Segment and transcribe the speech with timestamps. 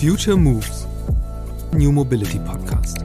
[0.00, 0.86] Future Moves,
[1.72, 2.98] New Mobility Podcast.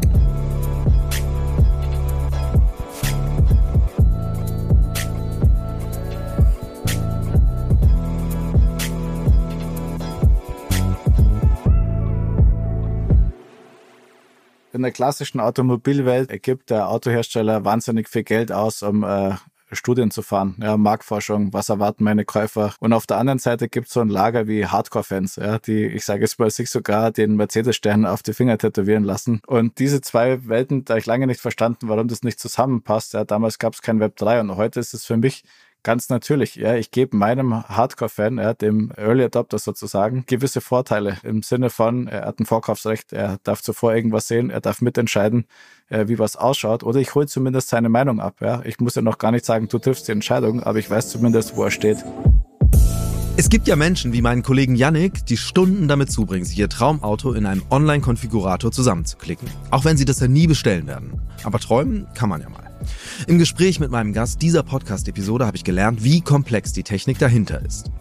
[14.72, 19.34] In der klassischen Automobilwelt ergibt der Autohersteller wahnsinnig viel Geld aus, um äh,
[19.76, 22.74] Studien zu fahren, ja, Marktforschung, was erwarten meine Käufer.
[22.80, 26.06] Und auf der anderen Seite gibt es so ein Lager wie Hardcore-Fans, ja, die, ich
[26.06, 29.42] sage jetzt mal, sich sogar den Mercedes-Stern auf die Finger tätowieren lassen.
[29.48, 33.14] Und diese zwei Welten, da ich lange nicht verstanden, warum das nicht zusammenpasst.
[33.14, 35.44] Ja, damals gab es kein Web 3 und heute ist es für mich
[35.84, 36.76] Ganz natürlich, ja.
[36.76, 42.26] Ich gebe meinem Hardcore-Fan, ja, dem Early Adopter sozusagen, gewisse Vorteile im Sinne von, er
[42.26, 45.46] hat ein Vorkaufsrecht, er darf zuvor irgendwas sehen, er darf mitentscheiden,
[45.90, 46.84] äh, wie was ausschaut.
[46.84, 48.38] Oder ich hole zumindest seine Meinung ab.
[48.40, 48.62] Ja.
[48.64, 51.58] Ich muss ja noch gar nicht sagen, du triffst die Entscheidung, aber ich weiß zumindest,
[51.58, 51.98] wo er steht.
[53.36, 57.34] Es gibt ja Menschen wie meinen Kollegen Yannick, die Stunden damit zubringen, sich ihr Traumauto
[57.34, 59.50] in einem Online-Konfigurator zusammenzuklicken.
[59.70, 61.20] Auch wenn sie das ja nie bestellen werden.
[61.44, 62.63] Aber träumen kann man ja mal.
[63.28, 67.64] Im Gespräch mit meinem Gast dieser Podcast-Episode habe ich gelernt, wie komplex die Technik dahinter
[67.64, 67.92] ist.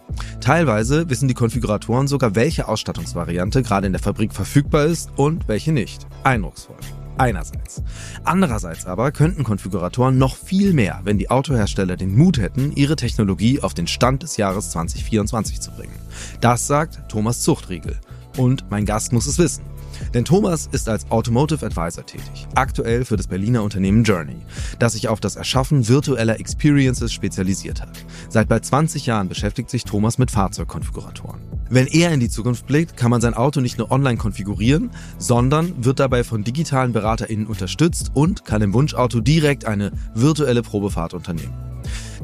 [0.41, 5.71] Teilweise wissen die Konfiguratoren sogar, welche Ausstattungsvariante gerade in der Fabrik verfügbar ist und welche
[5.71, 6.07] nicht.
[6.23, 6.77] Eindrucksvoll.
[7.17, 7.83] Einerseits.
[8.23, 13.61] Andererseits aber könnten Konfiguratoren noch viel mehr, wenn die Autohersteller den Mut hätten, ihre Technologie
[13.61, 15.93] auf den Stand des Jahres 2024 zu bringen.
[16.41, 17.99] Das sagt Thomas Zuchtriegel.
[18.37, 19.63] Und mein Gast muss es wissen.
[20.13, 24.37] Denn Thomas ist als Automotive Advisor tätig, aktuell für das Berliner Unternehmen Journey,
[24.79, 27.91] das sich auf das Erschaffen virtueller Experiences spezialisiert hat.
[28.29, 31.41] Seit bald 20 Jahren beschäftigt sich Thomas mit Fahrzeugkonfiguratoren.
[31.69, 35.83] Wenn er in die Zukunft blickt, kann man sein Auto nicht nur online konfigurieren, sondern
[35.83, 41.72] wird dabei von digitalen BeraterInnen unterstützt und kann im Wunschauto direkt eine virtuelle Probefahrt unternehmen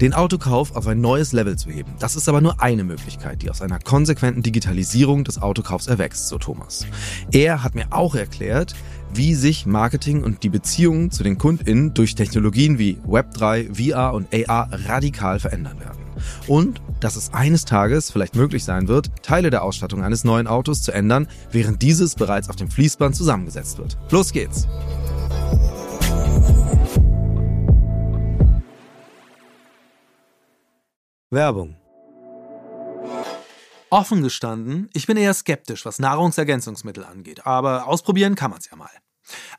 [0.01, 1.93] den Autokauf auf ein neues Level zu heben.
[1.99, 6.37] Das ist aber nur eine Möglichkeit, die aus einer konsequenten Digitalisierung des Autokaufs erwächst, so
[6.37, 6.85] Thomas.
[7.31, 8.75] Er hat mir auch erklärt,
[9.13, 14.27] wie sich Marketing und die Beziehungen zu den KundInnen durch Technologien wie Web3, VR und
[14.33, 15.99] AR radikal verändern werden.
[16.47, 20.81] Und dass es eines Tages vielleicht möglich sein wird, Teile der Ausstattung eines neuen Autos
[20.81, 23.97] zu ändern, während dieses bereits auf dem Fließband zusammengesetzt wird.
[24.09, 24.67] Los geht's!
[31.31, 31.75] Werbung.
[33.91, 38.75] Offen gestanden, ich bin eher skeptisch, was Nahrungsergänzungsmittel angeht, aber ausprobieren kann man es ja
[38.75, 38.89] mal.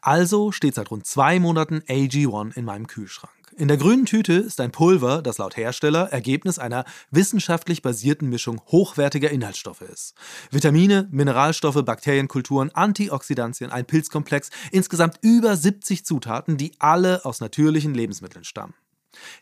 [0.01, 3.33] Also steht seit rund zwei Monaten AG1 in meinem Kühlschrank.
[3.57, 8.61] In der grünen Tüte ist ein Pulver, das laut Hersteller Ergebnis einer wissenschaftlich basierten Mischung
[8.67, 10.15] hochwertiger Inhaltsstoffe ist.
[10.51, 18.45] Vitamine, Mineralstoffe, Bakterienkulturen, Antioxidantien, ein Pilzkomplex, insgesamt über 70 Zutaten, die alle aus natürlichen Lebensmitteln
[18.45, 18.75] stammen.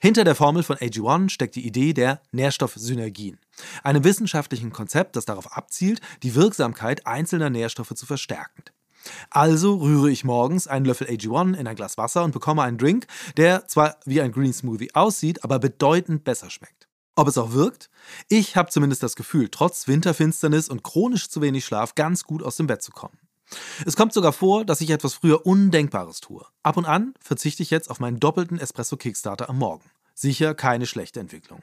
[0.01, 3.39] Hinter der Formel von AG1 steckt die Idee der Nährstoffsynergien,
[3.83, 8.65] einem wissenschaftlichen Konzept, das darauf abzielt, die Wirksamkeit einzelner Nährstoffe zu verstärken.
[9.31, 13.07] Also rühre ich morgens einen Löffel AG1 in ein Glas Wasser und bekomme einen Drink,
[13.37, 16.89] der zwar wie ein Green Smoothie aussieht, aber bedeutend besser schmeckt.
[17.15, 17.91] Ob es auch wirkt?
[18.29, 22.57] Ich habe zumindest das Gefühl, trotz Winterfinsternis und chronisch zu wenig Schlaf ganz gut aus
[22.57, 23.19] dem Bett zu kommen.
[23.87, 26.45] Es kommt sogar vor, dass ich etwas früher Undenkbares tue.
[26.63, 29.85] Ab und an verzichte ich jetzt auf meinen doppelten Espresso Kickstarter am Morgen.
[30.15, 31.63] Sicher keine schlechte Entwicklung.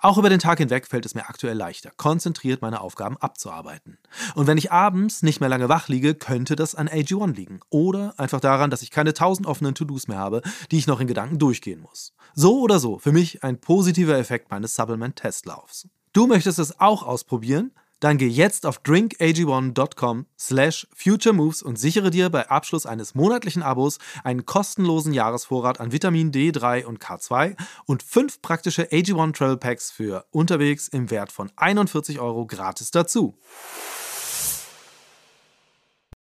[0.00, 3.98] Auch über den Tag hinweg fällt es mir aktuell leichter, konzentriert meine Aufgaben abzuarbeiten.
[4.34, 7.60] Und wenn ich abends nicht mehr lange wach liege, könnte das an AG1 liegen.
[7.70, 11.06] Oder einfach daran, dass ich keine tausend offenen To-Dos mehr habe, die ich noch in
[11.06, 12.12] Gedanken durchgehen muss.
[12.34, 15.88] So oder so, für mich ein positiver Effekt meines Supplement-Testlaufs.
[16.12, 17.72] Du möchtest es auch ausprobieren?
[18.04, 23.96] Dann geh jetzt auf drinkag1.com slash futuremoves und sichere dir bei Abschluss eines monatlichen Abos
[24.24, 27.56] einen kostenlosen Jahresvorrat an Vitamin D3 und K2
[27.86, 33.38] und fünf praktische AG1 Travel Packs für unterwegs im Wert von 41 Euro gratis dazu.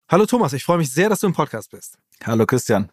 [0.08, 1.98] Hallo Thomas, ich freue mich sehr, dass du im Podcast bist.
[2.24, 2.92] Hallo Christian.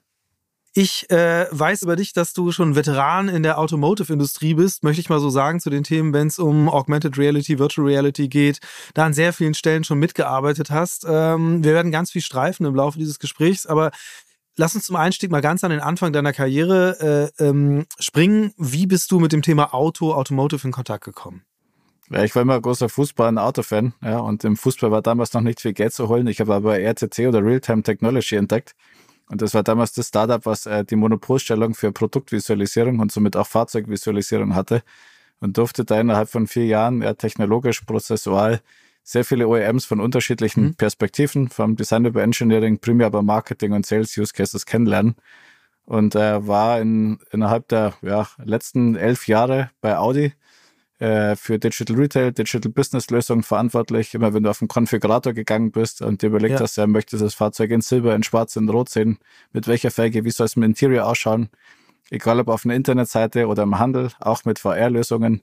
[0.75, 5.09] Ich äh, weiß über dich, dass du schon Veteran in der Automotive-Industrie bist, möchte ich
[5.09, 8.57] mal so sagen, zu den Themen, wenn es um Augmented Reality, Virtual Reality geht,
[8.95, 11.05] da an sehr vielen Stellen schon mitgearbeitet hast.
[11.07, 13.91] Ähm, wir werden ganz viel streifen im Laufe dieses Gesprächs, aber
[14.57, 18.53] lass uns zum Einstieg mal ganz an den Anfang deiner Karriere äh, ähm, springen.
[18.57, 21.43] Wie bist du mit dem Thema Auto, Automotive in Kontakt gekommen?
[22.09, 25.41] Ja, ich war immer großer Fußball- und Autofan, ja, und im Fußball war damals noch
[25.41, 26.25] nicht viel Geld zu holen.
[26.25, 28.73] Ich habe aber RTC oder Realtime Technology entdeckt
[29.29, 33.47] und das war damals das Startup, was äh, die Monopolstellung für Produktvisualisierung und somit auch
[33.47, 34.83] Fahrzeugvisualisierung hatte
[35.39, 38.61] und durfte da innerhalb von vier Jahren ja, technologisch, prozessual
[39.03, 40.75] sehr viele OEMs von unterschiedlichen mhm.
[40.75, 45.15] Perspektiven, vom Design über Engineering, primär aber Marketing und Sales Use Cases kennenlernen.
[45.85, 50.31] Und äh, war in, innerhalb der ja, letzten elf Jahre bei Audi
[51.03, 54.13] äh, für Digital Retail, Digital Business Lösungen verantwortlich.
[54.13, 56.59] Immer wenn du auf den Konfigurator gegangen bist und dir überlegt ja.
[56.61, 59.19] hast, ja, möchtest das Fahrzeug in Silber, in Schwarz, in Rot sehen,
[59.51, 61.49] mit welcher Felge, wie soll es im Interior ausschauen,
[62.09, 65.41] egal ob auf einer Internetseite oder im Handel, auch mit VR-Lösungen.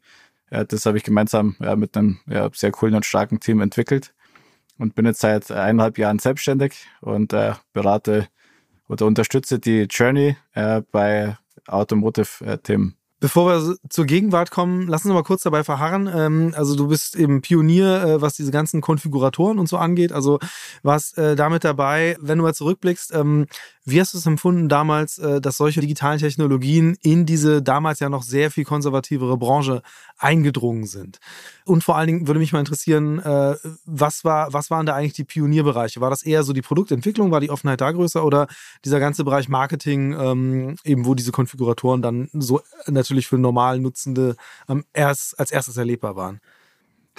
[0.50, 4.14] Ja, das habe ich gemeinsam ja, mit einem ja, sehr coolen und starken Team entwickelt
[4.78, 8.28] und bin jetzt seit eineinhalb Jahren selbstständig und äh, berate
[8.88, 11.36] oder unterstütze die Journey äh, bei
[11.66, 12.96] Automotive-Themen.
[13.20, 16.10] Bevor wir zur Gegenwart kommen, lass uns mal kurz dabei verharren.
[16.12, 20.10] Ähm, also du bist eben Pionier, äh, was diese ganzen Konfiguratoren und so angeht.
[20.10, 20.38] Also
[20.82, 23.46] warst äh, damit dabei, wenn du mal zurückblickst, ähm,
[23.84, 28.08] wie hast du es empfunden damals, äh, dass solche digitalen Technologien in diese damals ja
[28.08, 29.82] noch sehr viel konservativere Branche
[30.16, 31.18] eingedrungen sind?
[31.66, 33.20] Und vor allen Dingen würde mich mal interessieren,
[33.84, 36.00] was, war, was waren da eigentlich die Pionierbereiche?
[36.00, 38.48] War das eher so die Produktentwicklung, war die Offenheit da größer oder
[38.84, 44.36] dieser ganze Bereich Marketing, ähm, eben wo diese Konfiguratoren dann so natürlich für normal Nutzende
[44.92, 46.40] erst, als erstes erlebbar waren?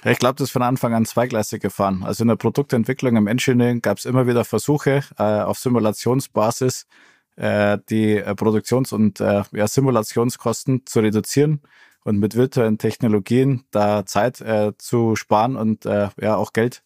[0.04, 2.04] Ich glaube, das ist von Anfang an zweigleisig gefahren.
[2.04, 6.88] Also in der Produktentwicklung, im Engineering gab es immer wieder Versuche äh, auf Simulationsbasis
[7.38, 11.62] äh, die äh, Produktions- und äh, ja, Simulationskosten zu reduzieren
[12.04, 14.44] und mit virtuellen Technologien da Zeit
[14.80, 16.82] zu sparen und ja auch Geld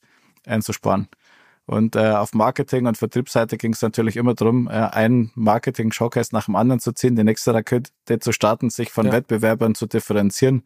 [0.45, 1.07] einzusparen.
[1.67, 6.45] Und äh, auf Marketing- und Vertriebsseite ging es natürlich immer darum, äh, einen Marketing-Showcase nach
[6.45, 9.13] dem anderen zu ziehen, die nächste Rakete zu starten, sich von ja.
[9.13, 10.63] Wettbewerbern zu differenzieren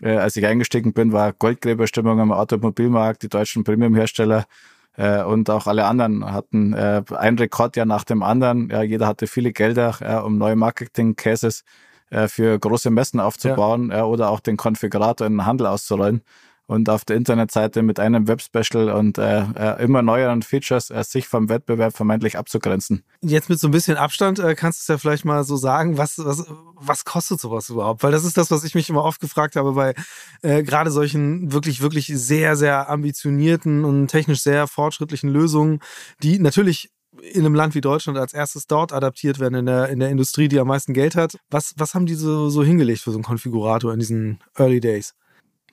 [0.00, 4.44] äh, als ich eingestiegen bin, war Goldgräberstimmung am Automobilmarkt, die deutschen Premiumhersteller
[4.96, 8.68] äh, und auch alle anderen hatten äh, ein Rekordjahr nach dem anderen.
[8.70, 11.64] Ja, jeder hatte viele Gelder, ja, um neue Marketing-Cases
[12.10, 13.98] äh, für große Messen aufzubauen ja.
[13.98, 14.04] ja.
[14.04, 16.22] oder auch den Konfigurator in den Handel auszurollen
[16.66, 21.28] und auf der Internetseite mit einem Webspecial und äh, äh, immer neueren Features äh, sich
[21.28, 23.04] vom Wettbewerb vermeintlich abzugrenzen.
[23.22, 25.96] Jetzt mit so ein bisschen Abstand äh, kannst du es ja vielleicht mal so sagen,
[25.96, 28.02] was, was, was kostet sowas überhaupt?
[28.02, 29.94] Weil das ist das, was ich mich immer oft gefragt habe bei
[30.42, 35.80] äh, gerade solchen wirklich, wirklich sehr, sehr ambitionierten und technisch sehr fortschrittlichen Lösungen,
[36.22, 36.90] die natürlich
[37.22, 40.48] in einem Land wie Deutschland als erstes dort adaptiert werden, in der, in der Industrie,
[40.48, 41.38] die am meisten Geld hat.
[41.50, 45.14] Was, was haben die so, so hingelegt für so einen Konfigurator in diesen Early Days?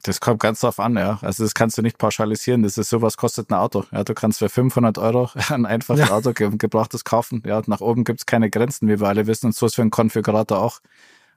[0.03, 1.17] Das kommt ganz drauf an, ja.
[1.21, 2.61] Also das kannst du nicht pauschalisieren.
[2.61, 3.85] Das ist so, was kostet ein Auto.
[3.91, 6.13] Ja, du kannst für 500 Euro ein einfaches ja.
[6.13, 7.41] Auto gebrauchtes kaufen.
[7.45, 9.47] Ja, nach oben gibt's keine Grenzen, wie wir alle wissen.
[9.47, 10.81] Und so ist für einen Konfigurator auch.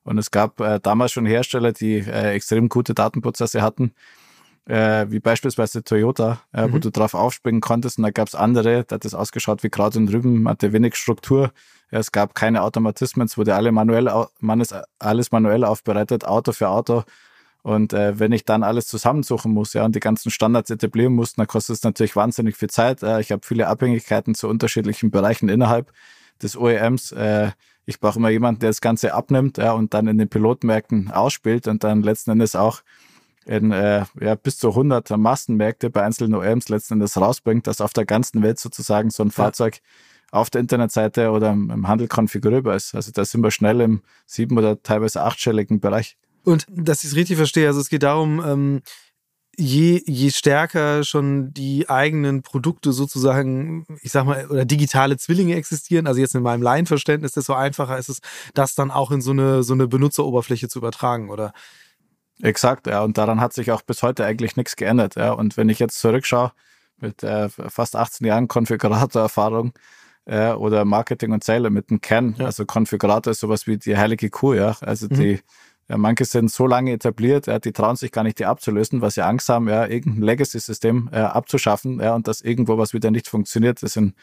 [0.03, 3.93] Und es gab äh, damals schon Hersteller, die äh, extrem gute Datenprozesse hatten,
[4.67, 6.73] äh, wie beispielsweise Toyota, äh, mhm.
[6.73, 7.99] wo du drauf aufspringen konntest.
[7.99, 11.53] Und da gab's andere, da hat das ausgeschaut wie Kraut und Rüben, hatte wenig Struktur.
[11.91, 14.11] Es gab keine Automatismen, es wurde alle manuell,
[14.41, 17.05] man ist alles manuell aufbereitet, Auto für Auto
[17.67, 21.33] und äh, wenn ich dann alles zusammensuchen muss, ja, und die ganzen Standards etablieren muss,
[21.33, 23.03] dann kostet es natürlich wahnsinnig viel Zeit.
[23.03, 25.93] Äh, ich habe viele Abhängigkeiten zu unterschiedlichen Bereichen innerhalb
[26.41, 27.11] des OEMs.
[27.11, 27.51] Äh,
[27.85, 31.67] ich brauche immer jemanden, der das Ganze abnimmt ja, und dann in den Pilotmärkten ausspielt
[31.67, 32.83] und dann letzten Endes auch
[33.47, 37.93] in äh, ja, bis zu 100 Massenmärkte bei einzelnen OEMs letzten Endes rausbringt, dass auf
[37.93, 39.43] der ganzen Welt sozusagen so ein ja.
[39.43, 39.81] Fahrzeug
[40.31, 42.95] auf der Internetseite oder im Handel konfigurierbar ist.
[42.95, 46.17] Also da sind wir schnell im sieben- oder teilweise achtstelligen Bereich.
[46.47, 48.83] Und dass ich es richtig verstehe, also es geht darum, ähm,
[49.57, 56.07] je, je stärker schon die eigenen Produkte sozusagen, ich sag mal, oder digitale Zwillinge existieren,
[56.07, 58.21] also jetzt in meinem Laienverständnis, desto einfacher ist es,
[58.55, 61.53] das dann auch in so eine, so eine Benutzeroberfläche zu übertragen, oder?
[62.41, 63.03] Exakt, ja.
[63.03, 65.17] Und daran hat sich auch bis heute eigentlich nichts geändert.
[65.17, 65.33] Ja.
[65.33, 66.53] Und wenn ich jetzt zurückschaue,
[66.99, 69.73] mit äh, fast 18 Jahren Konfiguratorerfahrung
[70.27, 72.47] äh, oder Marketing und Sale mit dem Kern, ja.
[72.47, 74.77] also Konfigurator ist sowas wie die heilige Kuh, ja.
[74.81, 75.15] Also mhm.
[75.15, 75.41] die
[75.89, 79.11] ja, manche sind so lange etabliert, ja, die trauen sich gar nicht, die abzulösen, weil
[79.11, 83.29] sie Angst haben, ja, irgendein Legacy-System äh, abzuschaffen, ja, und dass irgendwo was wieder nicht
[83.29, 83.83] funktioniert.
[83.83, 84.15] Das sind,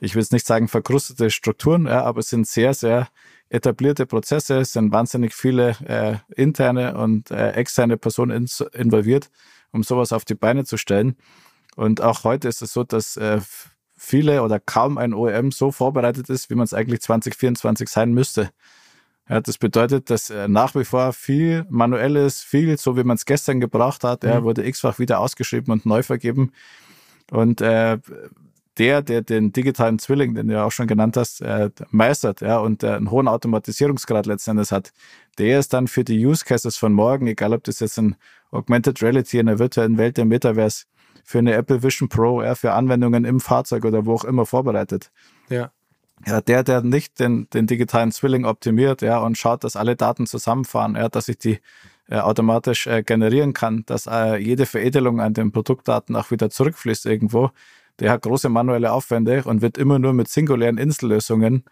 [0.00, 3.08] ich will es nicht sagen, verkrustete Strukturen, ja, aber es sind sehr, sehr
[3.50, 9.30] etablierte Prozesse, es sind wahnsinnig viele äh, interne und äh, externe Personen ins, involviert,
[9.70, 11.16] um sowas auf die Beine zu stellen.
[11.76, 13.40] Und auch heute ist es so, dass äh,
[13.96, 18.50] viele oder kaum ein OEM so vorbereitet ist, wie man es eigentlich 2024 sein müsste.
[19.28, 23.24] Ja, das bedeutet, dass äh, nach wie vor viel manuelles, viel so wie man es
[23.24, 24.42] gestern gebracht hat, mhm.
[24.42, 26.52] wurde x-fach wieder ausgeschrieben und neu vergeben.
[27.30, 27.98] Und äh,
[28.78, 32.58] der, der den digitalen Zwilling, den du ja auch schon genannt hast, äh, meistert, ja,
[32.58, 34.92] und äh, einen hohen Automatisierungsgrad letztendlich hat,
[35.38, 38.16] der ist dann für die Use Cases von morgen, egal ob das jetzt ein
[38.50, 40.84] Augmented Reality in der virtuellen Welt der Metaverse,
[41.24, 45.12] für eine Apple Vision Pro, ja, für Anwendungen im Fahrzeug oder wo auch immer vorbereitet.
[45.48, 45.70] Ja
[46.26, 50.26] ja, der, der nicht den, den digitalen Zwilling optimiert, ja, und schaut, dass alle Daten
[50.26, 51.60] zusammenfahren, ja, dass ich die
[52.08, 57.06] äh, automatisch äh, generieren kann, dass äh, jede Veredelung an den Produktdaten auch wieder zurückfließt
[57.06, 57.50] irgendwo,
[58.00, 61.64] der hat große manuelle Aufwände und wird immer nur mit singulären Insellösungen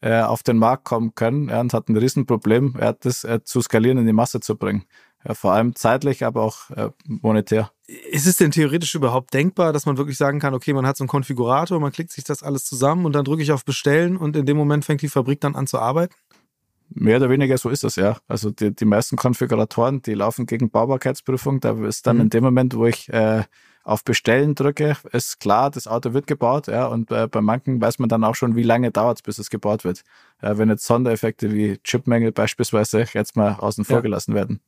[0.00, 3.60] äh, auf den Markt kommen können ja, und hat ein Riesenproblem, ja, das äh, zu
[3.60, 4.84] skalieren in die Masse zu bringen.
[5.24, 7.70] Ja, vor allem zeitlich, aber auch äh, monetär.
[8.10, 11.04] Ist es denn theoretisch überhaupt denkbar, dass man wirklich sagen kann, okay, man hat so
[11.04, 14.36] einen Konfigurator, man klickt sich das alles zusammen und dann drücke ich auf Bestellen und
[14.36, 16.14] in dem Moment fängt die Fabrik dann an zu arbeiten?
[16.90, 18.18] Mehr oder weniger so ist das, ja.
[18.28, 21.60] Also die, die meisten Konfiguratoren, die laufen gegen Baubarkeitsprüfung.
[21.60, 22.22] Da ist dann mhm.
[22.22, 23.44] in dem Moment, wo ich äh,
[23.84, 27.98] auf Bestellen drücke, ist klar, das Auto wird gebaut, ja, und äh, bei manchen weiß
[27.98, 30.02] man dann auch schon, wie lange dauert es, bis es gebaut wird.
[30.42, 34.02] Äh, wenn jetzt Sondereffekte wie Chipmängel beispielsweise jetzt mal außen vor ja.
[34.02, 34.60] gelassen werden.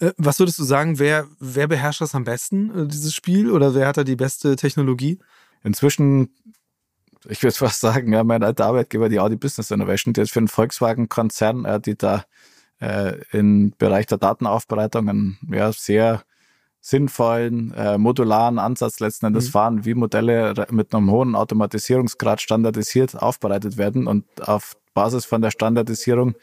[0.00, 3.74] Äh, was würdest du sagen, wer, wer beherrscht das am besten, äh, dieses Spiel, oder
[3.74, 5.18] wer hat da die beste Technologie?
[5.62, 6.30] Inzwischen
[7.28, 10.40] ich würde fast sagen, ja, mein alter Arbeitgeber, die Audi Business Innovation, die ist für
[10.40, 12.24] den Volkswagen-Konzern, äh, die da
[12.80, 16.22] äh, im Bereich der Datenaufbereitung einen ja, sehr
[16.80, 19.52] sinnvollen, äh, modularen Ansatz letzten Endes mhm.
[19.52, 25.50] fahren, wie Modelle mit einem hohen Automatisierungsgrad standardisiert aufbereitet werden und auf Basis von der
[25.50, 26.34] Standardisierung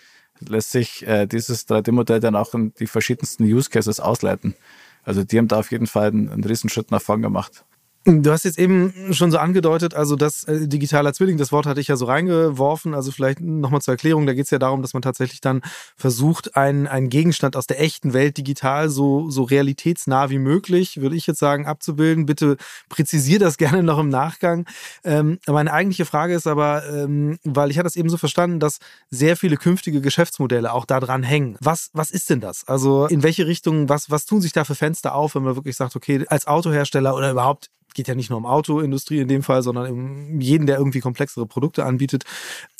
[0.47, 4.55] lässt sich äh, dieses 3D-Modell dann auch in die verschiedensten Use Cases ausleiten.
[5.03, 7.65] Also die haben da auf jeden Fall einen, einen Riesenschritt nach vorn gemacht.
[8.03, 11.79] Du hast jetzt eben schon so angedeutet, also das äh, digitaler Zwilling, das Wort hatte
[11.79, 14.93] ich ja so reingeworfen, also vielleicht nochmal zur Erklärung, da geht es ja darum, dass
[14.93, 15.61] man tatsächlich dann
[15.95, 21.15] versucht, einen, einen Gegenstand aus der echten Welt digital so, so realitätsnah wie möglich, würde
[21.15, 22.25] ich jetzt sagen, abzubilden.
[22.25, 22.57] Bitte
[22.89, 24.65] präzisier das gerne noch im Nachgang.
[25.03, 28.79] Ähm, meine eigentliche Frage ist aber, ähm, weil ich hatte es eben so verstanden, dass
[29.11, 31.55] sehr viele künftige Geschäftsmodelle auch da dran hängen.
[31.61, 32.67] Was, was ist denn das?
[32.67, 35.75] Also in welche Richtung, was, was tun sich da für Fenster auf, wenn man wirklich
[35.75, 39.63] sagt, okay, als Autohersteller oder überhaupt geht ja nicht nur um Autoindustrie in dem Fall,
[39.63, 42.23] sondern um jeden, der irgendwie komplexere Produkte anbietet.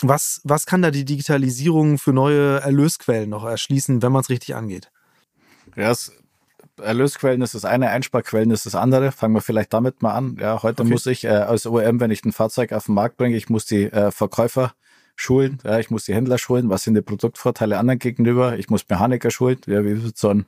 [0.01, 4.55] Was, was kann da die Digitalisierung für neue Erlösquellen noch erschließen, wenn man es richtig
[4.55, 4.91] angeht?
[5.75, 6.11] Ja, es,
[6.81, 9.11] Erlösquellen ist das eine, Einsparquellen ist das andere.
[9.11, 10.37] Fangen wir vielleicht damit mal an.
[10.39, 10.91] Ja, heute okay.
[10.91, 13.65] muss ich äh, als OEM, wenn ich ein Fahrzeug auf den Markt bringe, ich muss
[13.65, 14.73] die äh, Verkäufer
[15.15, 18.87] schulen, ja, ich muss die Händler schulen, was sind die Produktvorteile anderen gegenüber, ich muss
[18.89, 20.45] Mechaniker schulen, ja, wie wird so ein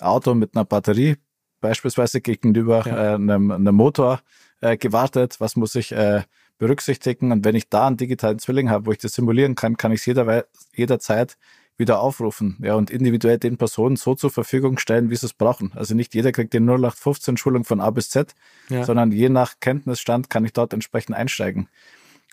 [0.00, 1.16] Auto mit einer Batterie
[1.60, 3.12] beispielsweise gegenüber ja.
[3.12, 4.20] äh, einem, einem, Motor
[4.60, 6.22] äh, gewartet, was muss ich äh,
[6.58, 7.32] berücksichtigen.
[7.32, 10.00] Und wenn ich da einen digitalen Zwilling habe, wo ich das simulieren kann, kann ich
[10.00, 11.36] es jeder, jederzeit
[11.78, 15.72] wieder aufrufen ja, und individuell den Personen so zur Verfügung stellen, wie sie es brauchen.
[15.74, 18.34] Also nicht jeder kriegt die 0815 Schulung von A bis Z,
[18.70, 18.84] ja.
[18.84, 21.68] sondern je nach Kenntnisstand kann ich dort entsprechend einsteigen.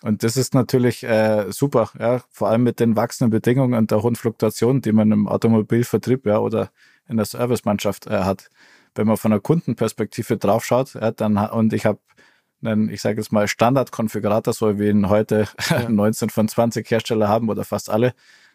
[0.02, 4.02] Und das ist natürlich äh, super, ja, vor allem mit den wachsenden Bedingungen und der
[4.02, 6.70] hohen Fluktuation, die man im Automobilvertrieb ja, oder
[7.08, 8.50] in der Servicemannschaft äh, hat
[8.94, 11.98] wenn man von der Kundenperspektive draufschaut, ja, dann und ich habe
[12.62, 15.88] einen, ich sage jetzt mal, Standardkonfigurator, so wie ihn heute ja.
[15.88, 18.14] 19 von 20 Hersteller haben oder fast alle,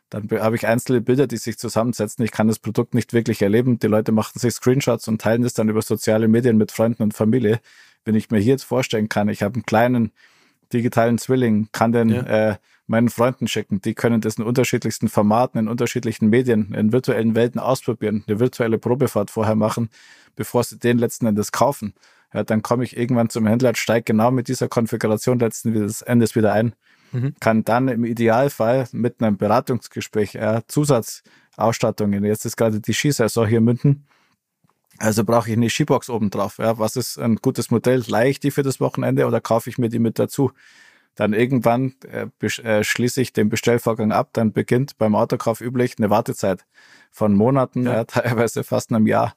[0.10, 2.26] dann habe ich einzelne Bilder, die sich zusammensetzen.
[2.26, 3.78] Ich kann das Produkt nicht wirklich erleben.
[3.78, 7.14] Die Leute machen sich Screenshots und teilen das dann über soziale Medien mit Freunden und
[7.14, 7.60] Familie.
[8.06, 10.12] Wenn ich mir hier jetzt vorstellen kann, ich habe einen kleinen
[10.74, 12.52] digitalen Zwilling, kann den ja.
[12.52, 12.56] äh,
[12.90, 13.82] meinen Freunden schicken.
[13.82, 18.78] Die können das in unterschiedlichsten Formaten, in unterschiedlichen Medien, in virtuellen Welten ausprobieren, eine virtuelle
[18.78, 19.90] Probefahrt vorher machen
[20.40, 21.94] bevor sie den letzten Endes kaufen.
[22.34, 26.54] Ja, dann komme ich irgendwann zum Händler, steige genau mit dieser Konfiguration letzten Endes wieder
[26.54, 26.76] ein,
[27.12, 27.36] mhm.
[27.42, 33.58] kann dann im Idealfall mit einem Beratungsgespräch äh, Zusatzausstattungen, jetzt ist gerade die Skisaison hier
[33.58, 34.06] in München,
[34.98, 36.58] also brauche ich eine Skibox oben drauf.
[36.58, 38.04] Ja, was ist ein gutes Modell?
[38.08, 40.52] Leihe ich die für das Wochenende oder kaufe ich mir die mit dazu?
[41.16, 42.28] Dann irgendwann äh,
[42.62, 46.66] äh, schließe ich den Bestellvorgang ab, dann beginnt beim Autokauf üblich eine Wartezeit
[47.12, 47.94] von Monaten, ja.
[47.94, 49.34] Ja, teilweise fast einem Jahr.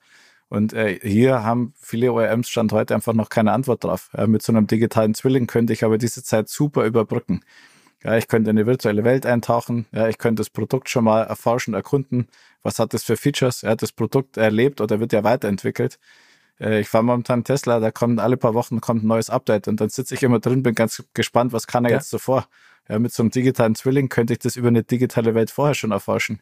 [0.48, 4.10] Und äh, hier haben viele OEMs Stand heute einfach noch keine Antwort drauf.
[4.12, 7.40] Äh, mit so einem digitalen Zwilling könnte ich aber diese Zeit super überbrücken.
[8.04, 9.86] Ja, ich könnte in eine virtuelle Welt eintauchen.
[9.92, 12.28] Ja, ich könnte das Produkt schon mal erforschen, erkunden.
[12.62, 13.62] Was hat das für Features?
[13.62, 15.98] Ja, das Produkt erlebt oder wird ja weiterentwickelt.
[16.62, 19.80] Äh, ich fahre momentan Tesla, da kommt alle paar Wochen kommt ein neues Update und
[19.80, 21.96] dann sitze ich immer drin, bin ganz gespannt, was kann er ja.
[21.98, 22.46] jetzt so vor.
[22.88, 25.92] Ja, mit so einem digitalen Zwilling könnte ich das über eine digitale Welt vorher schon
[25.92, 26.40] erforschen.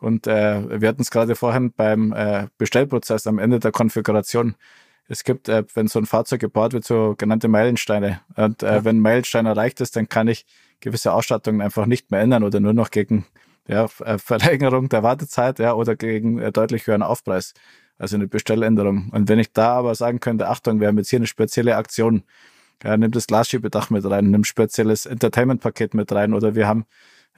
[0.00, 4.54] Und äh, wir hatten es gerade vorhin beim äh, Bestellprozess am Ende der Konfiguration.
[5.08, 8.20] Es gibt, äh, wenn so ein Fahrzeug gebaut wird, so genannte Meilensteine.
[8.34, 8.84] Und äh, ja.
[8.84, 10.46] wenn ein Meilenstein erreicht ist, dann kann ich
[10.80, 13.26] gewisse Ausstattungen einfach nicht mehr ändern oder nur noch gegen
[13.68, 17.54] ja, Verlängerung der Wartezeit ja, oder gegen äh, deutlich höheren Aufpreis.
[18.00, 19.10] Also eine Bestelländerung.
[19.12, 22.22] Und wenn ich da aber sagen könnte, Achtung, wir haben jetzt hier eine spezielle Aktion,
[22.82, 26.86] ja, nimm das Glasschiebedach mit rein, nimm spezielles Entertainment-Paket mit rein oder wir haben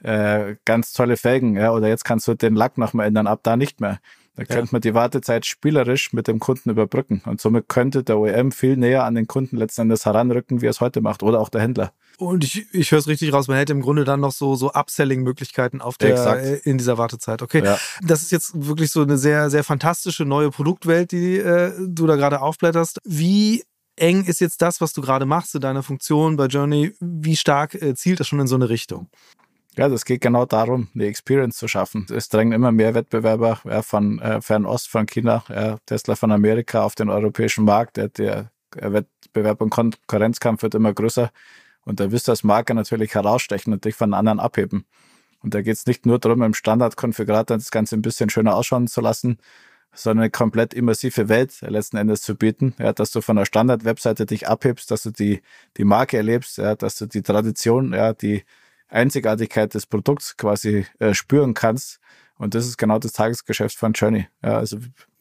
[0.03, 3.57] äh, ganz tolle Felgen, ja, oder jetzt kannst du den Lack nochmal ändern, ab da
[3.57, 3.99] nicht mehr.
[4.35, 4.47] Da ja.
[4.47, 7.21] könnte man die Wartezeit spielerisch mit dem Kunden überbrücken.
[7.25, 10.71] Und somit könnte der OEM viel näher an den Kunden letzten Endes heranrücken, wie er
[10.71, 11.93] es heute macht, oder auch der Händler.
[12.17, 14.71] Und ich, ich höre es richtig raus, man hätte im Grunde dann noch so, so
[14.73, 16.45] Upselling-Möglichkeiten auf der, Exakt.
[16.45, 17.41] Äh, in dieser Wartezeit.
[17.41, 17.63] Okay.
[17.63, 17.77] Ja.
[18.01, 22.15] Das ist jetzt wirklich so eine sehr, sehr fantastische neue Produktwelt, die äh, du da
[22.15, 23.01] gerade aufblätterst.
[23.03, 23.63] Wie
[23.95, 26.93] eng ist jetzt das, was du gerade machst in deiner Funktion bei Journey?
[26.99, 29.09] Wie stark äh, zielt das schon in so eine Richtung?
[29.75, 32.05] Ja, das geht genau darum, eine Experience zu schaffen.
[32.13, 36.83] Es drängen immer mehr Wettbewerber ja, von äh, Fernost, von China, ja, Tesla von Amerika
[36.83, 37.97] auf den europäischen Markt.
[37.97, 41.31] Der, der Wettbewerb und Konkurrenzkampf wird immer größer.
[41.85, 44.85] Und da wirst du als Marke natürlich herausstechen und dich von anderen abheben.
[45.41, 48.87] Und da geht es nicht nur darum, im Standardkonfigurator das Ganze ein bisschen schöner ausschauen
[48.87, 49.37] zu lassen,
[49.93, 54.25] sondern eine komplett immersive Welt letzten Endes zu bieten, ja, dass du von der Standard-Webseite
[54.25, 55.41] dich abhebst, dass du die,
[55.77, 58.43] die Marke erlebst, ja, dass du die Tradition, ja, die
[58.89, 61.99] Einzigartigkeit des Produkts quasi äh, spüren kannst.
[62.37, 64.27] Und das ist genau das Tagesgeschäft von Journey.
[64.43, 64.77] Ja, also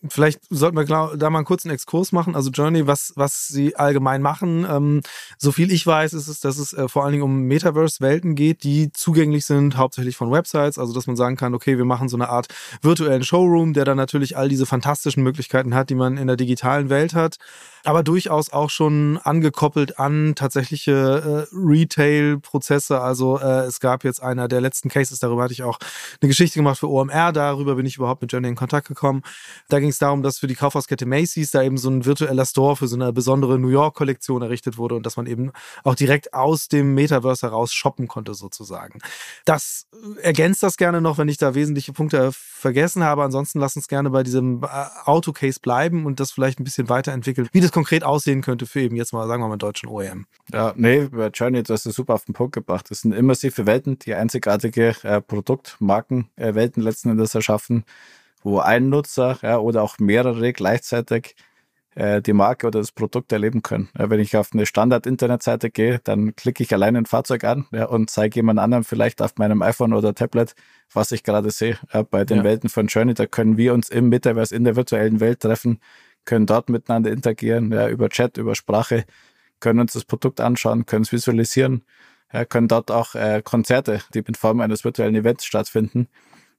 [0.09, 2.35] Vielleicht sollten wir da mal einen kurzen Exkurs machen.
[2.35, 4.67] Also Journey, was, was sie allgemein machen.
[4.69, 5.01] Ähm,
[5.39, 8.65] so viel ich weiß, ist es, dass es äh, vor allen Dingen um Metaverse-Welten geht,
[8.65, 10.77] die zugänglich sind, hauptsächlich von Websites.
[10.77, 12.49] Also dass man sagen kann, okay, wir machen so eine Art
[12.81, 16.91] virtuellen Showroom, der dann natürlich all diese fantastischen Möglichkeiten hat, die man in der digitalen
[16.91, 17.37] Welt hat
[17.85, 23.01] aber durchaus auch schon angekoppelt an tatsächliche äh, Retail-Prozesse.
[23.01, 25.79] Also äh, es gab jetzt einer der letzten Cases, darüber hatte ich auch
[26.21, 29.23] eine Geschichte gemacht für OMR, darüber bin ich überhaupt mit Journey in Kontakt gekommen.
[29.69, 32.77] Da ging es darum, dass für die Kaufhauskette Macy's da eben so ein virtueller Store
[32.77, 35.53] für so eine besondere New York-Kollektion errichtet wurde und dass man eben
[35.85, 39.01] auch direkt aus dem Metaverse heraus shoppen konnte sozusagen.
[39.45, 39.87] Das
[40.23, 43.25] ergänzt das gerne noch, wenn ich da wesentliche Punkte vergessen habe.
[43.25, 44.67] Ansonsten lass uns gerne bei diesem äh,
[45.05, 47.49] Auto-Case bleiben und das vielleicht ein bisschen weiterentwickeln.
[47.53, 50.27] Wie das konkret aussehen könnte für eben jetzt mal, sagen wir mal, deutschen OEM.
[50.53, 52.91] Ja, nee, bei Journey, du hast es super auf den Punkt gebracht.
[52.91, 57.85] Das sind immersive Welten, die einzigartige äh, Produktmarkenwelten äh, letzten Endes erschaffen,
[58.43, 61.35] wo ein Nutzer ja, oder auch mehrere gleichzeitig
[61.95, 63.89] äh, die Marke oder das Produkt erleben können.
[63.99, 67.87] Ja, wenn ich auf eine Standard-Internetseite gehe, dann klicke ich allein ein Fahrzeug an ja,
[67.87, 70.55] und zeige jemand anderem vielleicht auf meinem iPhone oder Tablet,
[70.93, 71.79] was ich gerade sehe.
[71.93, 75.21] Ja, bei den Welten von Journey, da können wir uns im Metaverse in der virtuellen
[75.21, 75.81] Welt treffen,
[76.25, 79.05] können dort miteinander interagieren, ja, über Chat, über Sprache,
[79.61, 81.85] können uns das Produkt anschauen, können es visualisieren,
[82.33, 86.09] ja, können dort auch äh, Konzerte, die in Form eines virtuellen Events stattfinden,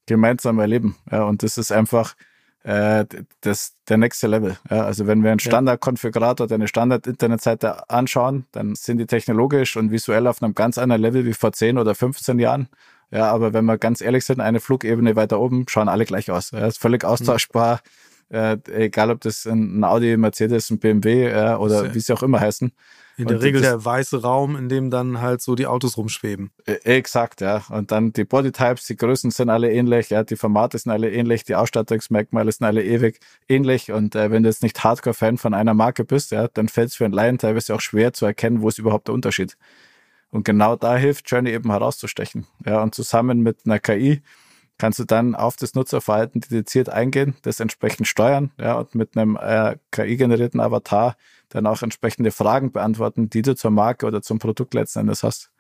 [0.06, 0.98] gemeinsam erleben.
[1.12, 2.16] Ja, und das ist einfach
[2.64, 3.06] äh,
[3.42, 4.58] das, der nächste Level.
[4.70, 9.92] Ja, also wenn wir einen Standardkonfigurator oder eine Standard-Internetseite anschauen, dann sind die technologisch und
[9.92, 12.70] visuell auf einem ganz anderen Level wie vor 10 oder 15 Jahren.
[13.12, 16.52] Ja, aber wenn wir ganz ehrlich sind, eine Flugebene weiter oben schauen alle gleich aus.
[16.52, 17.76] Ja, ist völlig austauschbar.
[17.76, 21.96] Mhm äh, egal ob das ein Audi, Mercedes, ein BMW äh, oder ja.
[21.96, 22.72] wie sie auch immer heißen.
[23.16, 26.50] In der und Regel der weiße Raum, in dem dann halt so die Autos rumschweben.
[26.66, 27.62] Äh, exakt, ja.
[27.70, 31.44] Und dann die Bodytypes, die Größen sind alle ähnlich, ja, die Formate sind alle ähnlich,
[31.44, 33.92] die Ausstattungsmerkmale sind alle ewig ähnlich.
[33.92, 36.96] Und äh, wenn du jetzt nicht Hardcore-Fan von einer Marke bist, ja, dann fällt es
[36.96, 39.58] für einen Laien teilweise auch schwer zu erkennen, wo ist überhaupt der Unterschied.
[40.32, 42.48] Und genau da hilft Journey eben herauszustechen.
[42.66, 44.24] Ja, und zusammen mit einer KI
[44.78, 49.38] kannst du dann auf das Nutzerverhalten dediziert eingehen, das entsprechend steuern ja, und mit einem
[49.38, 51.16] äh, KI-generierten Avatar
[51.50, 55.53] dann auch entsprechende Fragen beantworten, die du zur Marke oder zum Produkt letzten Endes hast.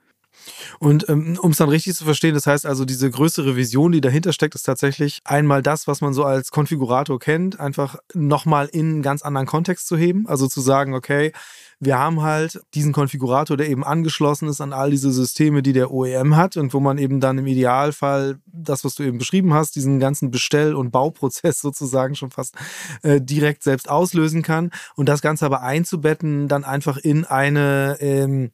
[0.79, 4.01] Und ähm, um es dann richtig zu verstehen, das heißt also, diese größere Vision, die
[4.01, 8.89] dahinter steckt, ist tatsächlich einmal das, was man so als Konfigurator kennt, einfach nochmal in
[8.89, 10.27] einen ganz anderen Kontext zu heben.
[10.27, 11.31] Also zu sagen, okay,
[11.79, 15.91] wir haben halt diesen Konfigurator, der eben angeschlossen ist an all diese Systeme, die der
[15.91, 19.75] OEM hat und wo man eben dann im Idealfall das, was du eben beschrieben hast,
[19.75, 22.55] diesen ganzen Bestell- und Bauprozess sozusagen schon fast
[23.01, 28.51] äh, direkt selbst auslösen kann und das Ganze aber einzubetten dann einfach in eine ähm,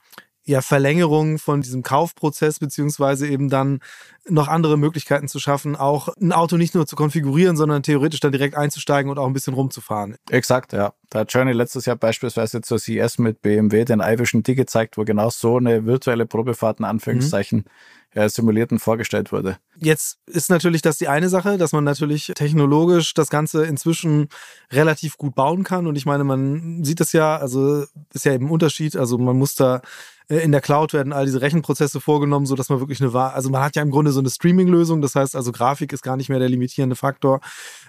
[0.49, 3.81] ja, Verlängerung von diesem Kaufprozess, beziehungsweise eben dann
[4.29, 8.31] noch andere Möglichkeiten zu schaffen, auch ein Auto nicht nur zu konfigurieren, sondern theoretisch dann
[8.31, 10.15] direkt einzusteigen und auch ein bisschen rumzufahren.
[10.29, 10.93] Exakt, ja.
[11.09, 15.03] Da hat Journey letztes Jahr beispielsweise zur CES mit BMW den iVision D gezeigt, wo
[15.03, 17.69] genau so eine virtuelle Probefahrt in Anführungszeichen mhm
[18.13, 19.57] äh, simulierten vorgestellt wurde.
[19.77, 24.29] Jetzt ist natürlich das die eine Sache, dass man natürlich technologisch das Ganze inzwischen
[24.71, 25.87] relativ gut bauen kann.
[25.87, 28.95] Und ich meine, man sieht das ja, also ist ja eben ein Unterschied.
[28.95, 29.81] Also man muss da
[30.27, 33.49] äh, in der Cloud werden all diese Rechenprozesse vorgenommen, so dass man wirklich eine, also
[33.49, 35.01] man hat ja im Grunde so eine Streaming-Lösung.
[35.01, 37.41] Das heißt also Grafik ist gar nicht mehr der limitierende Faktor,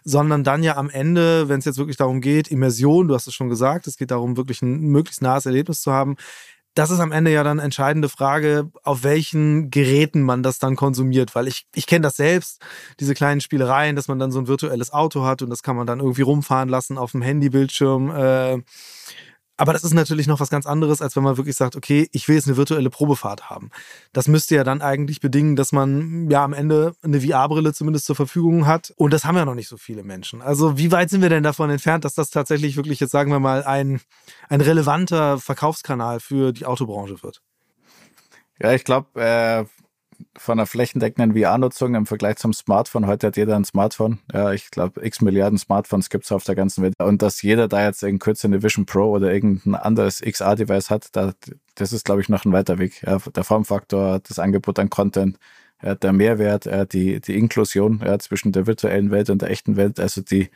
[0.04, 3.34] sondern dann ja am Ende, wenn es jetzt wirklich darum geht, Immersion, du hast es
[3.34, 6.16] schon gesagt, es geht darum, wirklich ein möglichst nahes Erlebnis zu haben
[6.74, 11.34] das ist am Ende ja dann entscheidende Frage, auf welchen Geräten man das dann konsumiert,
[11.34, 12.62] weil ich, ich kenne das selbst,
[13.00, 15.86] diese kleinen Spielereien, dass man dann so ein virtuelles Auto hat und das kann man
[15.86, 18.10] dann irgendwie rumfahren lassen auf dem Handybildschirm.
[18.10, 18.62] Äh,
[19.60, 22.26] aber das ist natürlich noch was ganz anderes, als wenn man wirklich sagt, okay, ich
[22.26, 23.70] will jetzt eine virtuelle Probefahrt haben.
[24.14, 28.16] Das müsste ja dann eigentlich bedingen, dass man ja am Ende eine VR-Brille zumindest zur
[28.16, 28.94] Verfügung hat.
[28.96, 30.40] Und das haben ja noch nicht so viele Menschen.
[30.40, 33.38] Also wie weit sind wir denn davon entfernt, dass das tatsächlich wirklich jetzt, sagen wir
[33.38, 34.00] mal, ein,
[34.48, 37.42] ein relevanter Verkaufskanal für die Autobranche wird?
[38.58, 39.64] Ja, ich glaube, äh,
[40.36, 43.06] von einer flächendeckenden VR-Nutzung im Vergleich zum Smartphone.
[43.06, 44.18] Heute hat jeder ein Smartphone.
[44.32, 46.94] Ja, ich glaube, x Milliarden Smartphones gibt es auf der ganzen Welt.
[46.98, 51.08] Und dass jeder da jetzt in Kürze eine Vision Pro oder irgendein anderes XR-Device hat,
[51.12, 51.32] da,
[51.74, 53.02] das ist, glaube ich, noch ein weiter Weg.
[53.02, 55.38] Ja, der Formfaktor, das Angebot an Content,
[55.82, 60.20] ja, der Mehrwert, die, die Inklusion zwischen der virtuellen Welt und der echten Welt, also
[60.20, 60.50] die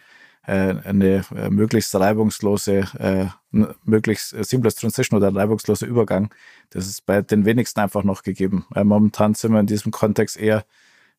[0.52, 3.26] eine äh, möglichst reibungslose, äh,
[3.84, 6.32] möglichst seamless Transition oder reibungsloser Übergang,
[6.70, 8.66] das ist bei den wenigsten einfach noch gegeben.
[8.74, 10.64] momentan sind wir in diesem Kontext eher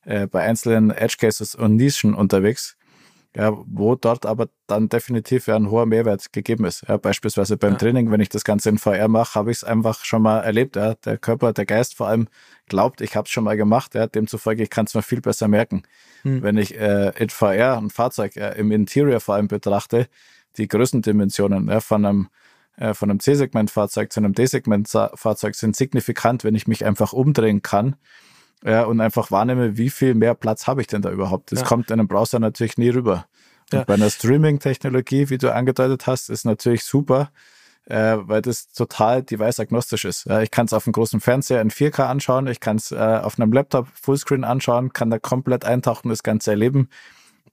[0.03, 2.77] bei einzelnen Edge Cases und Nischen unterwegs,
[3.35, 6.85] ja, wo dort aber dann definitiv ja ein hoher Mehrwert gegeben ist.
[6.87, 7.77] Ja, beispielsweise beim ja.
[7.77, 10.77] Training, wenn ich das Ganze in VR mache, habe ich es einfach schon mal erlebt.
[10.77, 10.95] Ja.
[10.95, 12.27] Der Körper, der Geist vor allem
[12.67, 13.93] glaubt, ich habe es schon mal gemacht.
[13.93, 14.07] Ja.
[14.07, 15.83] Demzufolge, ich kann es mir viel besser merken.
[16.21, 16.43] Hm.
[16.43, 20.07] Wenn ich äh, in VR ein Fahrzeug äh, im Interior vor allem betrachte,
[20.57, 22.29] die Größendimensionen ja, von einem
[22.77, 27.95] äh, von einem C-Segment-Fahrzeug zu einem D-Segment-Fahrzeug sind signifikant, wenn ich mich einfach umdrehen kann
[28.63, 31.51] ja, und einfach wahrnehme, wie viel mehr Platz habe ich denn da überhaupt.
[31.51, 31.65] Das ja.
[31.65, 33.25] kommt in einem Browser natürlich nie rüber.
[33.73, 33.83] Ja.
[33.83, 37.31] bei einer Streaming-Technologie, wie du angedeutet hast, ist natürlich super,
[37.85, 40.25] äh, weil das total device-agnostisch ist.
[40.25, 42.95] Ja, ich kann es auf einem großen Fernseher in 4K anschauen, ich kann es äh,
[42.95, 46.89] auf einem Laptop Fullscreen anschauen, kann da komplett eintauchen, das Ganze erleben,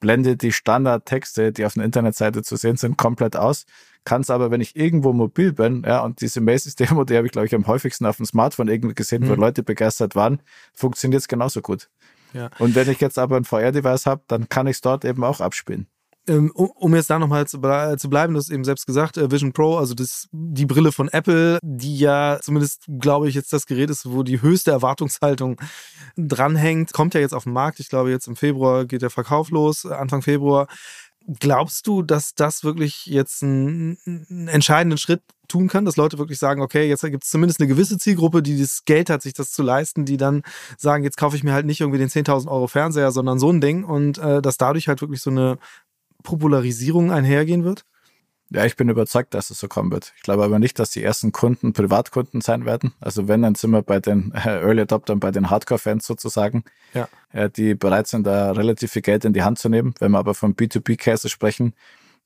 [0.00, 3.64] blende die Standardtexte, die auf einer Internetseite zu sehen sind, komplett aus
[4.04, 7.32] kann es aber, wenn ich irgendwo mobil bin, ja, und diese Macy's-Demo, die habe ich,
[7.32, 9.28] glaube ich, am häufigsten auf dem Smartphone irgendwie gesehen, mhm.
[9.28, 10.40] wo Leute begeistert waren,
[10.72, 11.88] funktioniert es genauso gut.
[12.32, 12.50] Ja.
[12.58, 15.40] Und wenn ich jetzt aber ein VR-Device habe, dann kann ich es dort eben auch
[15.40, 15.86] abspielen.
[16.28, 19.52] Ähm, um jetzt da nochmal zu, zu bleiben, du hast eben selbst gesagt, äh, Vision
[19.52, 23.90] Pro, also das, die Brille von Apple, die ja zumindest, glaube ich, jetzt das Gerät
[23.90, 25.56] ist, wo die höchste Erwartungshaltung
[26.16, 27.80] dranhängt, kommt ja jetzt auf den Markt.
[27.80, 30.68] Ich glaube, jetzt im Februar geht der Verkauf los, Anfang Februar.
[31.40, 33.98] Glaubst du, dass das wirklich jetzt einen,
[34.48, 37.98] entscheidenden Schritt tun kann, dass Leute wirklich sagen, okay, jetzt gibt es zumindest eine gewisse
[37.98, 40.42] Zielgruppe, die das Geld hat, sich das zu leisten, die dann
[40.78, 43.60] sagen, jetzt kaufe ich mir halt nicht irgendwie den 10.000 Euro Fernseher, sondern so ein
[43.60, 45.58] Ding und äh, dass dadurch halt wirklich so eine
[46.22, 47.84] Popularisierung einhergehen wird?
[48.54, 50.12] Ja, ich bin überzeugt, dass es so kommen wird.
[50.16, 52.92] Ich glaube aber nicht, dass die ersten Kunden Privatkunden sein werden.
[53.00, 57.08] Also wenn, dann sind wir bei den äh, Early Adoptern, bei den Hardcore-Fans sozusagen, ja.
[57.32, 59.94] Äh, die bereit sind, da relativ viel Geld in die Hand zu nehmen.
[60.00, 61.72] Wenn wir aber von B2B-Cases sprechen,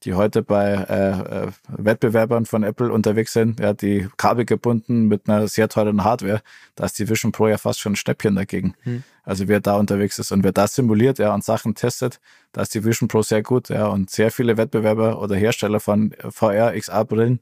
[0.05, 5.49] die heute bei äh, äh, Wettbewerbern von Apple unterwegs sind, ja, die kabelgebunden mit einer
[5.49, 6.43] sehr teuren Hardware,
[6.75, 8.75] da ist die Vision Pro ja fast schon ein Schnäppchen dagegen.
[8.83, 9.03] Hm.
[9.25, 12.21] Also wer da unterwegs ist und wer das simuliert, ja, und Sachen testet,
[12.53, 16.15] da ist die Vision Pro sehr gut, ja, und sehr viele Wettbewerber oder Hersteller von
[16.31, 17.41] VR, XR-Brillen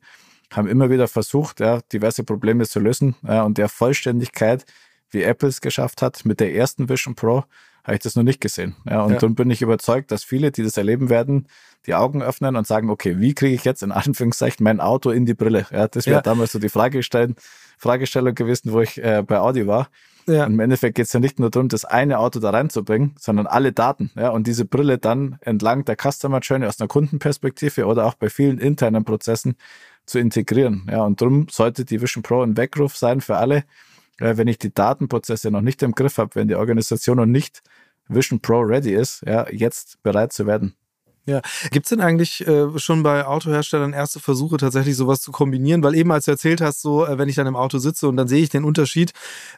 [0.53, 4.65] haben immer wieder versucht, ja, diverse Probleme zu lösen, ja, und der Vollständigkeit,
[5.11, 7.45] wie Apple es geschafft hat mit der ersten Vision Pro,
[7.85, 8.75] habe ich das noch nicht gesehen.
[8.89, 9.19] Ja, und ja.
[9.19, 11.47] dann bin ich überzeugt, dass viele, die das erleben werden,
[11.87, 15.27] die Augen öffnen und sagen, okay, wie kriege ich jetzt in Anführungszeichen mein Auto in
[15.27, 15.67] die Brille?
[15.71, 16.23] Ja, das wäre ja.
[16.23, 17.35] damals so die Fragestell
[17.79, 19.89] Fragestellung gewesen, wo ich äh, bei Audi war.
[20.27, 20.47] Ja.
[20.47, 23.47] Und im Endeffekt geht es ja nicht nur darum, das eine Auto da reinzubringen, sondern
[23.47, 24.11] alle Daten.
[24.17, 28.31] Ja, und diese Brille dann entlang der Customer Journey aus einer Kundenperspektive oder auch bei
[28.31, 29.57] vielen internen Prozessen
[30.07, 30.89] zu integrieren.
[30.91, 33.65] Ja, und darum sollte die Vision Pro ein Weckruf sein für alle,
[34.21, 37.63] äh, wenn ich die Datenprozesse noch nicht im Griff habe, wenn die Organisation noch nicht
[38.09, 40.75] Vision Pro ready ist, ja, jetzt bereit zu werden.
[41.27, 45.83] Ja, gibt es denn eigentlich äh, schon bei Autoherstellern erste Versuche, tatsächlich sowas zu kombinieren?
[45.83, 48.19] Weil eben, als du erzählt hast, so, äh, wenn ich dann im Auto sitze und
[48.19, 49.13] dann sehe ich den Unterschied,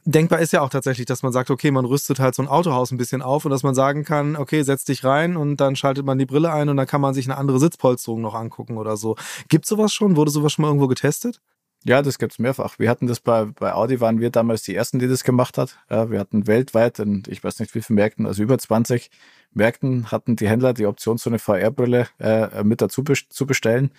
[0.04, 2.92] denkbar ist ja auch tatsächlich, dass man sagt, okay, man rüstet halt so ein Autohaus
[2.92, 6.06] ein bisschen auf und dass man sagen kann, okay, setz dich rein und dann schaltet
[6.06, 8.96] man die Brille ein und dann kann man sich eine andere Sitzpolsterung noch angucken oder
[8.96, 9.16] so.
[9.48, 10.14] Gibt sowas schon?
[10.14, 11.40] Wurde sowas schon mal irgendwo getestet?
[11.84, 12.78] Ja, das gibt's mehrfach.
[12.78, 15.78] Wir hatten das bei, bei Audi, waren wir damals die Ersten, die das gemacht hat.
[15.88, 19.10] Ja, wir hatten weltweit, in, ich weiß nicht wie viele Märkten, also über 20
[19.52, 23.92] Märkten hatten die Händler die Option, so eine VR-Brille äh, mit dazu zu bestellen.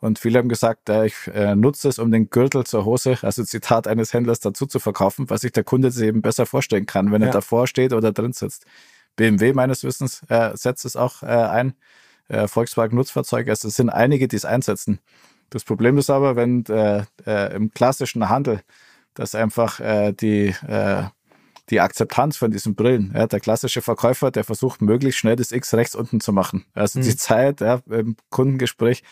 [0.00, 3.44] Und viele haben gesagt, äh, ich äh, nutze es, um den Gürtel zur Hose, also
[3.44, 7.12] Zitat eines Händlers, dazu zu verkaufen, was sich der Kunde sich eben besser vorstellen kann,
[7.12, 7.28] wenn ja.
[7.28, 8.64] er davor steht oder drin sitzt.
[9.16, 11.74] BMW meines Wissens äh, setzt es auch äh, ein.
[12.28, 15.00] Äh, Volkswagen Nutzfahrzeuge, also es sind einige, die es einsetzen.
[15.50, 18.60] Das Problem ist aber, wenn äh, äh, im klassischen Handel,
[19.14, 21.02] dass einfach äh, die, äh,
[21.68, 25.74] die Akzeptanz von diesen Brillen, ja, der klassische Verkäufer, der versucht möglichst schnell das X
[25.74, 26.64] rechts unten zu machen.
[26.74, 27.04] Also mhm.
[27.04, 29.02] die Zeit ja, im Kundengespräch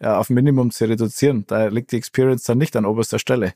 [0.00, 1.44] ja, auf Minimum zu reduzieren.
[1.46, 3.54] Da liegt die Experience dann nicht an oberster Stelle.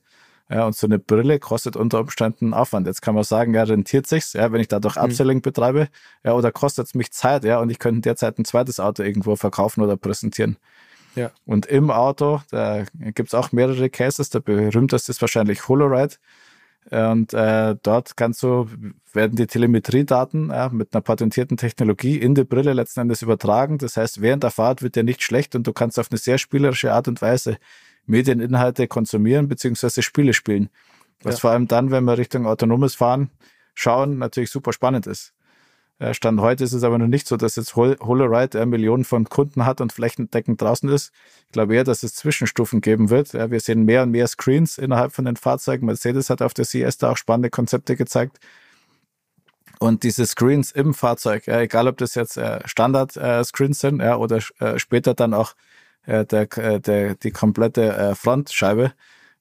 [0.49, 2.89] Ja, und so eine Brille kostet unter Umständen Aufwand.
[2.89, 5.03] Jetzt kann man sagen, ja, rentiert sich's, ja, wenn ich dadurch mhm.
[5.03, 5.89] Upselling betreibe,
[6.25, 9.37] ja, oder kostet es mich Zeit, ja, und ich könnte derzeit ein zweites Auto irgendwo
[9.37, 10.57] verkaufen oder präsentieren.
[11.15, 11.31] Ja.
[11.45, 14.31] Und im Auto, da gibt es auch mehrere Cases.
[14.31, 16.17] Der berühmteste ist wahrscheinlich HoloRide.
[16.91, 18.69] Und äh, dort kannst du,
[19.13, 23.79] werden die Telemetriedaten äh, mit einer patentierten Technologie in die Brille letzten Endes übertragen.
[23.79, 26.39] Das heißt, während der Fahrt wird dir nicht schlecht und du kannst auf eine sehr
[26.39, 27.59] spielerische Art und Weise
[28.07, 30.03] Medieninhalte konsumieren bzw.
[30.03, 30.71] Spiele spielen.
[31.23, 31.41] Was ja.
[31.41, 33.31] vor allem dann, wenn wir Richtung autonomes Fahren
[33.75, 35.35] schauen, natürlich super spannend ist.
[36.01, 39.29] Äh, Stand heute ist es aber noch nicht so, dass jetzt HoloRide äh, Millionen von
[39.29, 41.13] Kunden hat und flächendeckend draußen ist.
[41.47, 43.35] Ich glaube eher, dass es Zwischenstufen geben wird.
[43.35, 45.87] Wir sehen mehr und mehr Screens innerhalb von den Fahrzeugen.
[45.87, 48.39] Mercedes hat auf der CS da auch spannende Konzepte gezeigt.
[49.79, 54.41] Und diese Screens im Fahrzeug, egal ob das jetzt äh, Standard-Screens sind oder
[54.77, 55.55] später dann auch
[56.07, 56.47] der,
[56.79, 58.93] der, die komplette Frontscheibe,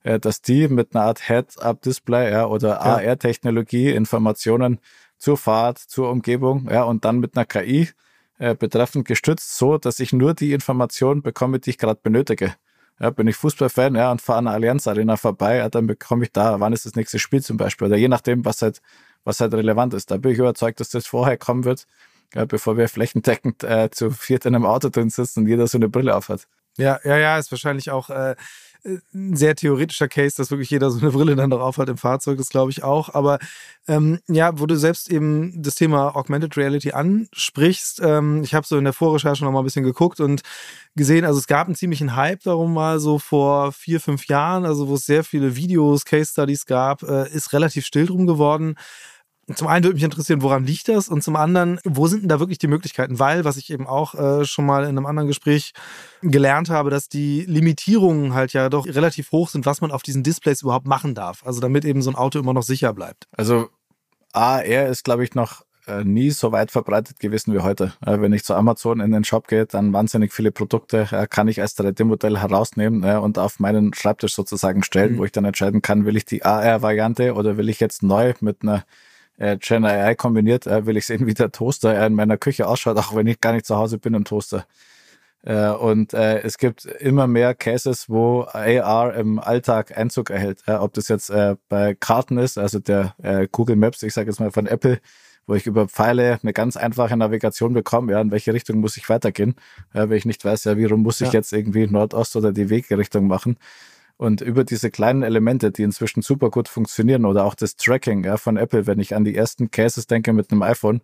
[0.02, 2.80] dass die mit einer Art Heads-Up-Display ja, oder.
[2.82, 4.78] AR-Technologie Informationen
[5.20, 7.90] zur Fahrt, zur Umgebung ja, und dann mit einer KI
[8.38, 12.54] äh, betreffend gestützt, so dass ich nur die Informationen bekomme, die ich gerade benötige.
[12.98, 16.24] Ja, bin ich Fußballfan ja, und fahre an der Allianz Arena vorbei, ja, dann bekomme
[16.24, 18.80] ich da, wann ist das nächste Spiel zum Beispiel, oder je nachdem, was halt,
[19.24, 20.10] was halt relevant ist.
[20.10, 21.86] Da bin ich überzeugt, dass das vorher kommen wird,
[22.34, 25.78] ja, bevor wir flächendeckend äh, zu viert in einem Auto drin sitzen und jeder so
[25.78, 26.46] eine Brille aufhat.
[26.76, 28.36] Ja, ja, ja, ist wahrscheinlich auch äh,
[28.84, 32.38] ein sehr theoretischer Case, dass wirklich jeder so eine Brille dann drauf hat im Fahrzeug,
[32.38, 33.14] das glaube ich auch.
[33.14, 33.38] Aber
[33.88, 38.78] ähm, ja, wo du selbst eben das Thema Augmented Reality ansprichst, ähm, ich habe so
[38.78, 40.42] in der Vorrecherche noch mal ein bisschen geguckt und
[40.96, 44.88] gesehen, also es gab einen ziemlichen Hype darum mal so vor vier, fünf Jahren, also
[44.88, 48.76] wo es sehr viele Videos, Case Studies gab, äh, ist relativ still drum geworden
[49.56, 51.08] zum einen würde mich interessieren, woran liegt das?
[51.08, 53.18] Und zum anderen, wo sind denn da wirklich die Möglichkeiten?
[53.18, 55.72] Weil, was ich eben auch äh, schon mal in einem anderen Gespräch
[56.22, 60.22] gelernt habe, dass die Limitierungen halt ja doch relativ hoch sind, was man auf diesen
[60.22, 61.44] Displays überhaupt machen darf.
[61.44, 63.28] Also damit eben so ein Auto immer noch sicher bleibt.
[63.36, 63.68] Also
[64.32, 67.92] AR ist, glaube ich, noch äh, nie so weit verbreitet gewesen wie heute.
[68.00, 71.60] Wenn ich zu Amazon in den Shop gehe, dann wahnsinnig viele Produkte äh, kann ich
[71.60, 75.18] als 3D-Modell herausnehmen und auf meinen Schreibtisch sozusagen stellen, mhm.
[75.18, 78.62] wo ich dann entscheiden kann, will ich die AR-Variante oder will ich jetzt neu mit
[78.62, 78.84] einer
[79.40, 82.96] äh, Gen AI kombiniert, äh, will ich sehen, wie der Toaster in meiner Küche ausschaut,
[82.98, 84.66] auch wenn ich gar nicht zu Hause bin im Toaster.
[85.42, 90.62] Äh, und äh, es gibt immer mehr Cases, wo AR im Alltag Einzug erhält.
[90.66, 94.28] Äh, ob das jetzt äh, bei Karten ist, also der äh, Google Maps, ich sage
[94.28, 95.00] jetzt mal von Apple,
[95.46, 99.08] wo ich über Pfeile eine ganz einfache Navigation bekomme, ja, in welche Richtung muss ich
[99.08, 99.54] weitergehen,
[99.94, 102.68] ja, wenn ich nicht weiß, ja, wie rum muss ich jetzt irgendwie Nordost oder die
[102.68, 103.56] Wegrichtung machen.
[104.20, 108.36] Und über diese kleinen Elemente, die inzwischen super gut funktionieren oder auch das Tracking ja,
[108.36, 111.00] von Apple, wenn ich an die ersten Cases denke mit einem iPhone,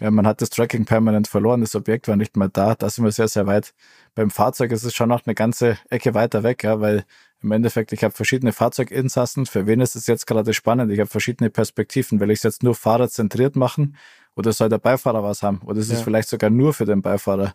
[0.00, 3.04] ja, man hat das Tracking permanent verloren, das Objekt war nicht mehr da, da sind
[3.04, 3.74] wir sehr, sehr weit.
[4.16, 7.04] Beim Fahrzeug ist es schon noch eine ganze Ecke weiter weg, ja, weil
[7.42, 10.90] im Endeffekt, ich habe verschiedene Fahrzeuginsassen, für wen ist es jetzt gerade spannend?
[10.90, 12.18] Ich habe verschiedene Perspektiven.
[12.18, 13.94] Will ich es jetzt nur fahrerzentriert machen
[14.34, 15.60] oder soll der Beifahrer was haben?
[15.64, 17.54] Oder ist es vielleicht sogar nur für den Beifahrer?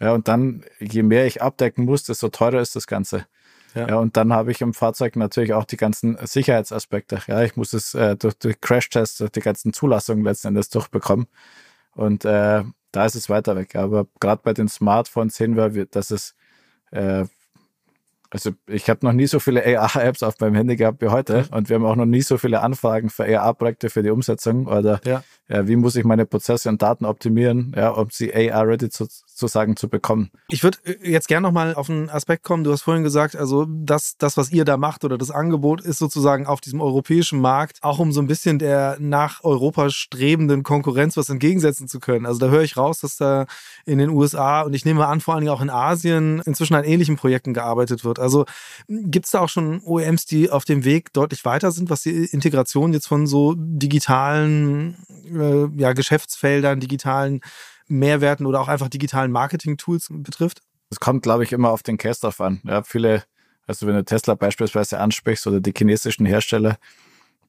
[0.00, 3.24] Ja, und dann, je mehr ich abdecken muss, desto teurer ist das Ganze.
[3.74, 3.88] Ja.
[3.88, 3.96] ja.
[3.96, 7.20] und dann habe ich im Fahrzeug natürlich auch die ganzen Sicherheitsaspekte.
[7.26, 11.26] Ja, ich muss es äh, durch, durch Crashtests, durch die ganzen Zulassungen letzten Endes durchbekommen.
[11.92, 13.76] Und äh, da ist es weiter weg.
[13.76, 16.34] Aber gerade bei den Smartphones sehen wir, dass es
[16.90, 17.24] äh,
[18.34, 21.68] also ich habe noch nie so viele AR-Apps auf meinem Handy gehabt wie heute und
[21.68, 25.22] wir haben auch noch nie so viele Anfragen für AR-Projekte für die Umsetzung oder ja.
[25.46, 29.90] Ja, wie muss ich meine Prozesse und Daten optimieren, ja, um sie AR-ready sozusagen zu
[29.90, 30.30] bekommen.
[30.48, 32.64] Ich würde äh, jetzt gerne nochmal auf einen Aspekt kommen.
[32.64, 35.98] Du hast vorhin gesagt, also das, das, was ihr da macht oder das Angebot ist
[35.98, 41.18] sozusagen auf diesem europäischen Markt auch um so ein bisschen der nach Europa strebenden Konkurrenz
[41.18, 42.24] was entgegensetzen zu können.
[42.24, 43.44] Also da höre ich raus, dass da
[43.84, 46.84] in den USA und ich nehme an, vor allen Dingen auch in Asien inzwischen an
[46.84, 48.18] ähnlichen Projekten gearbeitet wird.
[48.24, 48.44] Also
[48.88, 52.24] gibt es da auch schon OEMs, die auf dem Weg deutlich weiter sind, was die
[52.24, 54.96] Integration jetzt von so digitalen
[55.32, 57.40] äh, ja, Geschäftsfeldern, digitalen
[57.86, 60.62] Mehrwerten oder auch einfach digitalen Marketing-Tools betrifft?
[60.90, 62.60] Es kommt, glaube ich, immer auf den Case drauf an.
[62.64, 63.24] Ja, viele,
[63.66, 66.78] also wenn du Tesla beispielsweise ansprichst oder die chinesischen Hersteller,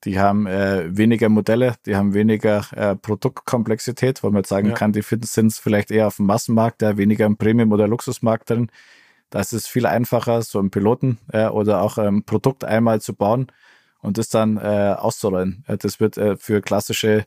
[0.04, 4.74] die haben äh, weniger Modelle, die haben weniger äh, Produktkomplexität, wo man jetzt sagen ja.
[4.74, 8.50] kann, die sind es vielleicht eher auf dem Massenmarkt, ja, weniger im Premium- oder Luxusmarkt
[8.50, 8.70] drin.
[9.36, 13.14] Da ist es viel einfacher, so einen Piloten äh, oder auch ein Produkt einmal zu
[13.14, 13.48] bauen
[14.00, 15.66] und das dann äh, auszurollen.
[15.68, 17.26] Das wird äh, für klassische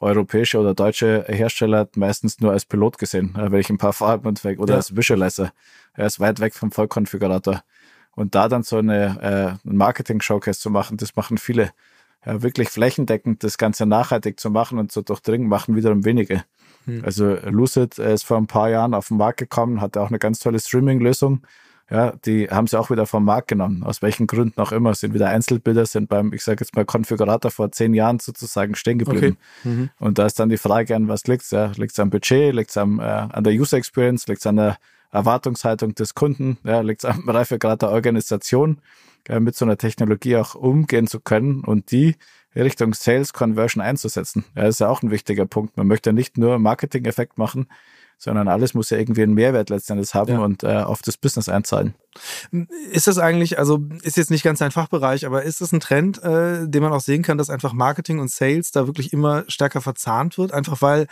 [0.00, 4.58] europäische oder deutsche Hersteller meistens nur als Pilot gesehen, äh, ein paar Farben und weg
[4.58, 4.76] oder ja.
[4.78, 5.52] als Visualizer.
[5.92, 7.62] Er ist weit weg vom Vollkonfigurator.
[8.12, 11.72] Und da dann so eine äh, Marketing-Showcase zu machen, das machen viele.
[12.24, 16.44] Ja, wirklich flächendeckend das Ganze nachhaltig zu machen und zu durchdringen, machen wiederum wenige.
[16.84, 17.02] Hm.
[17.04, 20.38] Also Lucid ist vor ein paar Jahren auf den Markt gekommen, hatte auch eine ganz
[20.38, 21.42] tolle Streaming-Lösung.
[21.90, 24.94] Ja, die haben sie auch wieder vom Markt genommen, aus welchen Gründen auch immer.
[24.94, 28.98] Sind wieder Einzelbilder, sind beim, ich sage jetzt mal, Konfigurator vor zehn Jahren sozusagen stehen
[28.98, 29.38] geblieben.
[29.60, 29.68] Okay.
[29.68, 29.90] Mhm.
[29.98, 31.50] Und da ist dann die Frage, an was liegt es?
[31.50, 34.56] Ja, liegt es am Budget, liegt es äh, an der User Experience, liegt es an
[34.56, 34.76] der
[35.10, 38.78] Erwartungshaltung des Kunden, ja, liegt es am Reifegrad der Organisation,
[39.28, 42.16] mit so einer Technologie auch umgehen zu können und die
[42.54, 44.44] Richtung Sales Conversion einzusetzen.
[44.56, 45.76] Ja, das ist ja auch ein wichtiger Punkt.
[45.76, 47.68] Man möchte nicht nur Marketing-Effekt machen,
[48.18, 50.40] sondern alles muss ja irgendwie einen Mehrwert letztendlich haben ja.
[50.40, 51.94] und äh, auf das Business einzahlen.
[52.90, 56.22] Ist das eigentlich, also ist jetzt nicht ganz ein Fachbereich, aber ist das ein Trend,
[56.22, 59.80] äh, den man auch sehen kann, dass einfach Marketing und Sales da wirklich immer stärker
[59.80, 61.06] verzahnt wird, einfach weil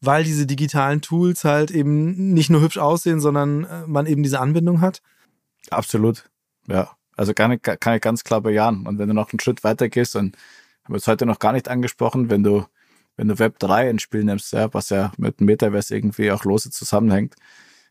[0.00, 4.40] weil diese digitalen Tools halt eben nicht nur hübsch aussehen, sondern äh, man eben diese
[4.40, 5.00] Anbindung hat?
[5.70, 6.28] Absolut,
[6.66, 6.90] ja.
[7.16, 8.86] Also kann ich, kann ich ganz klar bejahen.
[8.86, 10.36] Und wenn du noch einen Schritt weiter gehst, und
[10.84, 12.66] haben wir es heute noch gar nicht angesprochen, wenn du
[13.16, 16.70] wenn du Web 3 ins Spiel nimmst, ja, was ja mit Metaverse irgendwie auch lose
[16.70, 17.36] zusammenhängt,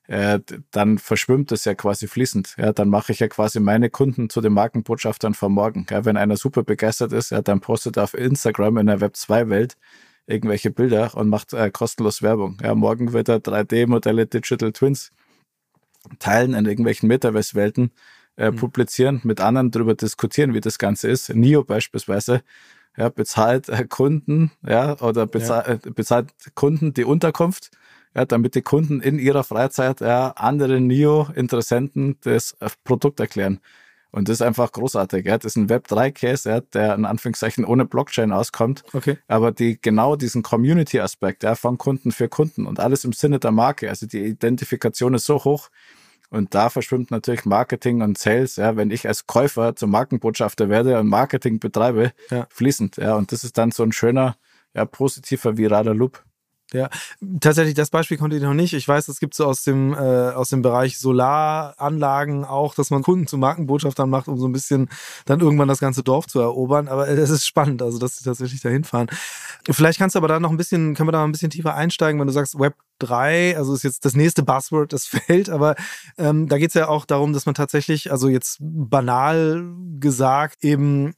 [0.08, 0.40] äh,
[0.72, 2.56] dann verschwimmt es ja quasi fließend.
[2.58, 5.86] Ja, dann mache ich ja quasi meine Kunden zu den Markenbotschaftern von morgen.
[5.90, 9.16] Ja, wenn einer super begeistert ist, ja, dann postet er auf Instagram in der Web
[9.16, 9.78] 2 Welt
[10.26, 12.58] irgendwelche Bilder und macht äh, kostenlos Werbung.
[12.62, 15.12] Ja, morgen wird er 3D-Modelle Digital Twins
[16.20, 17.92] teilen in irgendwelchen Metaverse-Welten,
[18.38, 18.56] äh, mhm.
[18.56, 21.30] publizieren, mit anderen darüber diskutieren, wie das Ganze ist.
[21.30, 22.42] NIO beispielsweise
[22.98, 25.74] ja, bezahlt äh, Kunden, ja, oder bezahlt, ja.
[25.74, 27.72] Äh, bezahlt Kunden die Unterkunft,
[28.16, 33.60] ja, damit die Kunden in ihrer Freizeit ja, andere NIO-Interessenten das äh, Produkt erklären.
[34.12, 35.26] Und das ist einfach großartig.
[35.26, 35.40] Ja.
[35.40, 38.84] Das ist ein Web3-Case, ja, der in Anführungszeichen ohne Blockchain auskommt.
[38.94, 39.18] Okay.
[39.28, 43.52] Aber die genau diesen Community-Aspekt ja, von Kunden für Kunden und alles im Sinne der
[43.52, 43.90] Marke.
[43.90, 45.70] Also die Identifikation ist so hoch.
[46.34, 51.00] Und da verschwimmt natürlich Marketing und Sales, ja, wenn ich als Käufer zum Markenbotschafter werde
[51.00, 52.48] und Marketing betreibe, ja.
[52.50, 52.98] fließend.
[52.98, 53.14] Ja.
[53.18, 54.36] Und das ist dann so ein schöner,
[54.74, 56.24] ja, positiver viraler Loop.
[56.74, 56.90] Ja,
[57.40, 58.74] tatsächlich, das Beispiel konnte ich noch nicht.
[58.74, 59.98] Ich weiß, es gibt so aus dem, äh,
[60.32, 64.90] aus dem Bereich Solaranlagen auch, dass man Kunden zu Markenbotschaftern macht, um so ein bisschen
[65.26, 66.88] dann irgendwann das ganze Dorf zu erobern.
[66.88, 69.08] Aber es ist spannend, also dass sie tatsächlich dahin fahren.
[69.70, 71.76] Vielleicht kannst du aber da noch ein bisschen, können wir da noch ein bisschen tiefer
[71.76, 75.76] einsteigen, wenn du sagst Web 3, also ist jetzt das nächste Buzzword, das fällt, aber
[76.18, 79.64] ähm, da geht es ja auch darum, dass man tatsächlich, also jetzt banal
[80.00, 81.14] gesagt, eben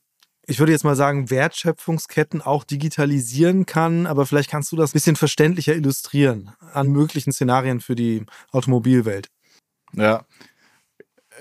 [0.47, 4.93] ich würde jetzt mal sagen, Wertschöpfungsketten auch digitalisieren kann, aber vielleicht kannst du das ein
[4.93, 9.27] bisschen verständlicher illustrieren an möglichen Szenarien für die Automobilwelt.
[9.93, 10.25] Ja.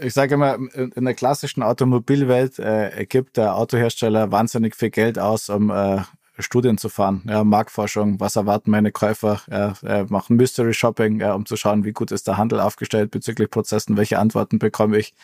[0.00, 5.48] Ich sage immer, in der klassischen Automobilwelt äh, gibt der Autohersteller wahnsinnig viel Geld aus,
[5.48, 6.02] um äh,
[6.40, 11.34] Studien zu fahren, ja, Marktforschung, was erwarten meine Käufer, ja, äh, machen Mystery Shopping, ja,
[11.34, 15.14] um zu schauen, wie gut ist der Handel aufgestellt bezüglich Prozessen, welche Antworten bekomme ich,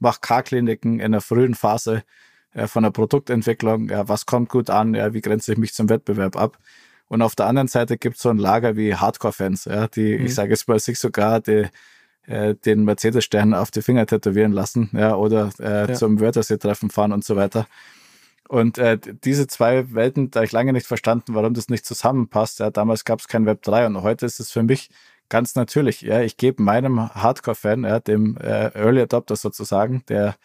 [0.00, 2.02] mache K-Kliniken in der frühen Phase,
[2.56, 5.88] ja, von der Produktentwicklung, ja, was kommt gut an, ja, wie grenze ich mich zum
[5.88, 6.58] Wettbewerb ab.
[7.08, 10.26] Und auf der anderen Seite gibt es so ein Lager wie Hardcore-Fans, ja, die, mhm.
[10.26, 11.68] ich sage jetzt mal, sich sogar die,
[12.26, 15.94] äh, den Mercedes-Stern auf die Finger tätowieren lassen, ja, oder äh, ja.
[15.94, 17.66] zum Wörthersee-Treffen fahren und so weiter.
[18.48, 22.60] Und äh, diese zwei Welten, da ich lange nicht verstanden, warum das nicht zusammenpasst.
[22.60, 24.88] Ja, damals gab es kein Web 3 und heute ist es für mich
[25.28, 26.02] ganz natürlich.
[26.02, 30.36] Ja, ich gebe meinem Hardcore-Fan, ja, dem äh, Early Adopter sozusagen, der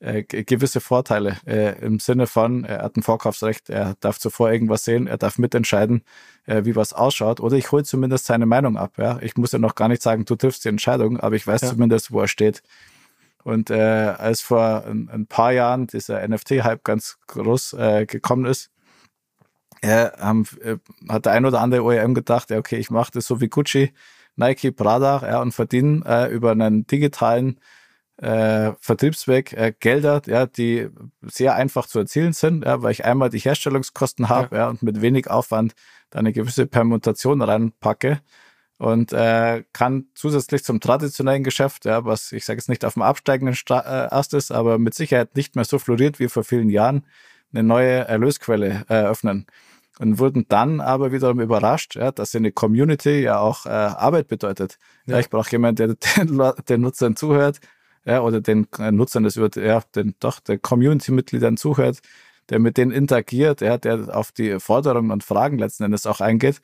[0.00, 4.84] äh, gewisse Vorteile äh, im Sinne von, er hat ein Vorkaufsrecht, er darf zuvor irgendwas
[4.84, 6.02] sehen, er darf mitentscheiden,
[6.46, 8.94] äh, wie was ausschaut, oder ich hole zumindest seine Meinung ab.
[8.98, 9.18] Ja?
[9.20, 11.68] Ich muss ja noch gar nicht sagen, du triffst die Entscheidung, aber ich weiß ja.
[11.68, 12.62] zumindest, wo er steht.
[13.42, 18.70] Und äh, als vor ein, ein paar Jahren dieser NFT-Hype ganz groß äh, gekommen ist,
[19.82, 20.76] äh, haben, äh,
[21.08, 23.92] hat der ein oder andere OEM gedacht, ja, okay, ich mache das so wie Gucci,
[24.36, 27.60] Nike, Prada ja, und verdiene äh, über einen digitalen
[28.20, 30.88] äh, Vertriebsweg äh, Gelder, ja, die
[31.22, 34.62] sehr einfach zu erzielen sind, ja, weil ich einmal die Herstellungskosten habe ja.
[34.62, 34.68] ja.
[34.68, 35.74] und mit wenig Aufwand
[36.10, 38.20] da eine gewisse Permutation reinpacke
[38.76, 43.02] und äh, kann zusätzlich zum traditionellen Geschäft, ja, was ich sage jetzt nicht auf dem
[43.02, 46.68] absteigenden Sta äh, Ast ist, aber mit Sicherheit nicht mehr so floriert wie vor vielen
[46.68, 47.06] Jahren,
[47.52, 49.46] eine neue Erlösquelle eröffnen.
[49.98, 54.78] Und wurden dann aber wiederum überrascht, ja, dass eine Community ja auch äh, Arbeit bedeutet.
[55.04, 57.60] Ja ich brauche jemanden, der den, den Nutzern zuhört,
[58.04, 62.00] ja, oder den äh, Nutzern des ja, den, doch, der Community-Mitgliedern zuhört,
[62.48, 66.60] der mit denen interagiert, ja, der auf die Forderungen und Fragen letzten Endes auch eingeht.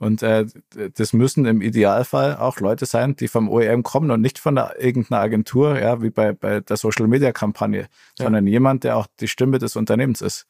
[0.00, 0.46] Und äh,
[0.94, 4.76] das müssen im Idealfall auch Leute sein, die vom OEM kommen und nicht von der,
[4.80, 7.88] irgendeiner Agentur, ja, wie bei, bei der Social-Media-Kampagne, ja.
[8.16, 10.46] sondern jemand, der auch die Stimme des Unternehmens ist.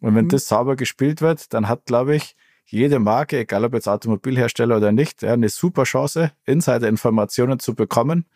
[0.00, 0.30] Und wenn mhm.
[0.30, 4.92] das sauber gespielt wird, dann hat, glaube ich, jede Marke, egal ob jetzt Automobilhersteller oder
[4.92, 8.26] nicht, ja, eine super Chance, Insider-Informationen zu bekommen,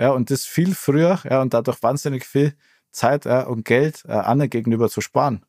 [0.00, 2.54] ja, und das viel früher, ja, und dadurch wahnsinnig viel
[2.90, 5.44] Zeit ja, und Geld äh, anderen gegenüber zu sparen.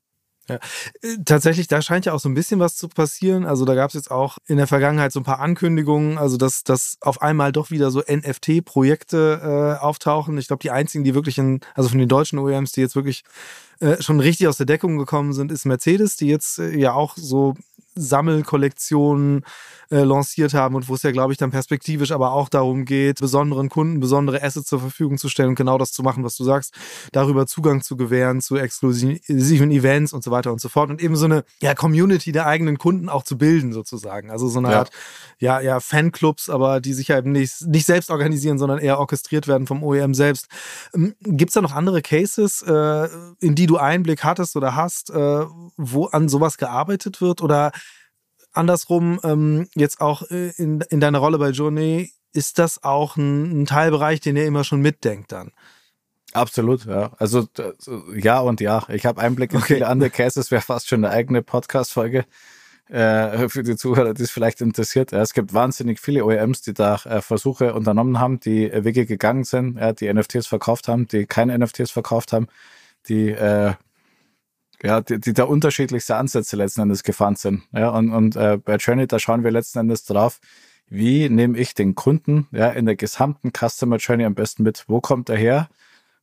[0.50, 0.56] Ja,
[1.02, 3.46] äh, tatsächlich, da scheint ja auch so ein bisschen was zu passieren.
[3.46, 6.66] Also da gab es jetzt auch in der Vergangenheit so ein paar Ankündigungen, also dass,
[6.66, 10.38] dass auf einmal doch wieder so NFT-Projekte äh, auftauchen.
[10.38, 13.24] Ich glaube, die einzigen, die wirklich in, also von den deutschen OEMs, die jetzt wirklich
[13.80, 17.16] äh, schon richtig aus der Deckung gekommen sind, ist Mercedes, die jetzt äh, ja auch
[17.16, 17.54] so
[17.96, 19.46] Sammelkollektionen
[19.92, 23.20] äh, lanciert haben und wo es ja, glaube ich, dann perspektivisch aber auch darum geht,
[23.20, 26.44] besonderen Kunden besondere Assets zur Verfügung zu stellen und genau das zu machen, was du
[26.44, 26.74] sagst,
[27.12, 31.16] darüber Zugang zu gewähren zu exklusiven Events und so weiter und so fort und eben
[31.16, 34.32] so eine ja, Community der eigenen Kunden auch zu bilden sozusagen.
[34.32, 34.80] Also so eine ja.
[34.80, 34.92] Art
[35.40, 39.68] ja, ja, Fanclubs, aber die sich halt nicht, nicht selbst organisieren, sondern eher orchestriert werden
[39.68, 40.48] vom OEM selbst.
[40.94, 43.08] Ähm, Gibt es da noch andere Cases, äh,
[43.40, 45.46] in die du Einblick hattest oder hast, äh,
[45.78, 47.72] wo an sowas gearbeitet wird oder
[48.54, 53.62] andersrum, ähm, jetzt auch äh, in, in deiner Rolle bei Journey, ist das auch ein,
[53.62, 55.52] ein Teilbereich, den ihr immer schon mitdenkt dann?
[56.34, 57.12] Absolut, ja.
[57.18, 57.48] Also
[58.16, 58.84] ja und ja.
[58.90, 59.76] Ich habe Einblick in okay.
[59.76, 62.26] viele andere Cases, wäre fast schon eine eigene Podcast-Folge.
[62.92, 65.12] äh, für die Zuhörer, die es vielleicht interessiert.
[65.12, 69.06] Ja, es gibt wahnsinnig viele OEMs, die da äh, Versuche unternommen haben, die äh, Wege
[69.06, 72.48] gegangen sind, ja, die NFTs verkauft haben, die keine NFTs verkauft haben,
[73.08, 73.74] die äh,
[74.84, 77.64] ja, die, die da unterschiedlichste Ansätze letzten Endes gefahren sind.
[77.72, 80.40] Ja, und, und äh, bei Journey, da schauen wir letzten Endes drauf,
[80.90, 84.84] wie nehme ich den Kunden ja in der gesamten Customer Journey am besten mit?
[84.88, 85.70] Wo kommt er her?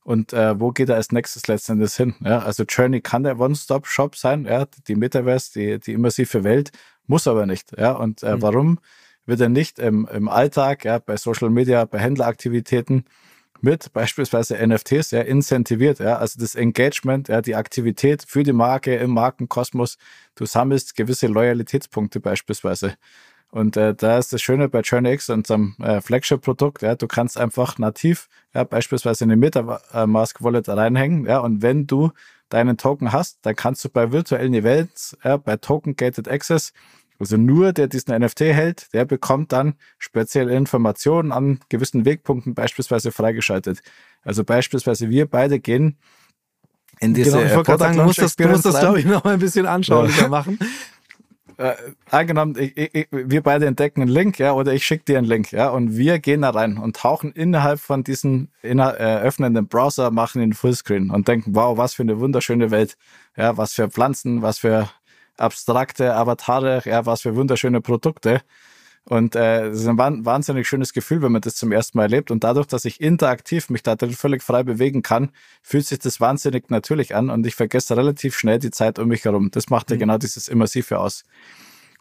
[0.03, 2.15] Und äh, wo geht er als nächstes letzten Endes hin?
[2.21, 6.71] Ja, also Journey kann der One-Stop-Shop sein, ja, die Metaverse, die, die immersive Welt,
[7.07, 7.77] muss aber nicht.
[7.77, 8.41] Ja, und äh, mhm.
[8.41, 8.79] warum
[9.25, 13.05] wird er nicht im, im Alltag, ja, bei Social Media, bei Händleraktivitäten
[13.61, 18.95] mit beispielsweise NFTs ja, incentiviert, ja, also das Engagement, ja, die Aktivität für die Marke
[18.95, 19.97] im Markenkosmos,
[20.35, 22.95] du sammelst gewisse Loyalitätspunkte beispielsweise.
[23.51, 27.37] Und äh, da ist das Schöne bei Journey X, unserem äh, Flagship-Produkt, ja, du kannst
[27.37, 32.11] einfach nativ ja, beispielsweise eine Metamask-Wallet reinhängen, ja, und wenn du
[32.49, 36.73] deinen Token hast, dann kannst du bei virtuellen Events, ja, bei Token Gated Access,
[37.19, 43.11] also nur der diesen NFT hält, der bekommt dann spezielle Informationen an gewissen Wegpunkten beispielsweise
[43.11, 43.81] freigeschaltet.
[44.23, 45.97] Also beispielsweise wir beide gehen
[46.99, 49.05] in diese genau, ich wollte gerade sagen, du musst das, du musst das glaube ich,
[49.05, 50.27] noch mal ein bisschen anschaulicher ja.
[50.27, 50.59] machen
[51.59, 51.75] äh,
[52.09, 55.51] angenommen, ich, ich, wir beide entdecken einen Link, ja, oder ich schicke dir einen Link,
[55.51, 60.09] ja, und wir gehen da rein und tauchen innerhalb von diesem inner, äh, öffnenden Browser,
[60.09, 62.95] machen ihn Fullscreen und denken, wow, was für eine wunderschöne Welt,
[63.35, 64.89] ja, was für Pflanzen, was für
[65.39, 68.41] abstrakte Avatare, ja, was für wunderschöne Produkte.
[69.05, 72.29] Und äh, es ist ein wahnsinnig schönes Gefühl, wenn man das zum ersten Mal erlebt.
[72.29, 75.31] Und dadurch, dass ich interaktiv mich da drin völlig frei bewegen kann,
[75.63, 79.25] fühlt sich das wahnsinnig natürlich an und ich vergesse relativ schnell die Zeit um mich
[79.25, 79.49] herum.
[79.51, 80.01] Das macht ja mhm.
[80.01, 81.23] genau dieses Immersive aus.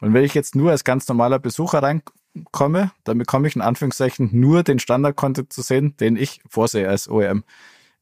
[0.01, 4.29] Und wenn ich jetzt nur als ganz normaler Besucher reinkomme, dann bekomme ich in Anführungszeichen
[4.33, 7.43] nur den Standard-Content zu sehen, den ich vorsehe als OEM.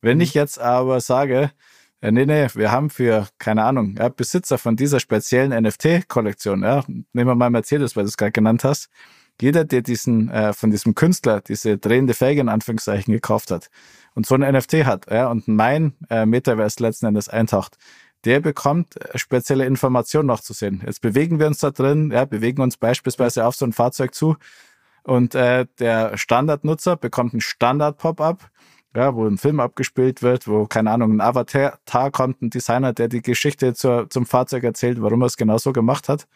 [0.00, 0.22] Wenn mhm.
[0.22, 1.52] ich jetzt aber sage,
[2.06, 6.84] ja, nee, nee, wir haben für, keine Ahnung, ja, Besitzer von dieser speziellen NFT-Kollektion, ja,
[6.86, 8.90] nehmen wir mal Mercedes, weil du es gerade genannt hast,
[9.42, 13.70] jeder, der diesen, äh, von diesem Künstler diese drehende Felge in Anführungszeichen gekauft hat
[14.14, 17.76] und so ein NFT hat, ja, und mein äh, Metaverse letzten Endes eintaucht,
[18.24, 20.84] der bekommt äh, spezielle Informationen noch zu sehen.
[20.86, 24.36] Jetzt bewegen wir uns da drin, ja, bewegen uns beispielsweise auf so ein Fahrzeug zu
[25.02, 28.48] und äh, der Standardnutzer bekommt ein Standard-Pop-up,
[28.96, 33.08] ja, wo ein Film abgespielt wird, wo, keine Ahnung, ein Avatar kommt, ein Designer, der
[33.08, 36.26] die Geschichte zur, zum Fahrzeug erzählt, warum er es genau so gemacht hat.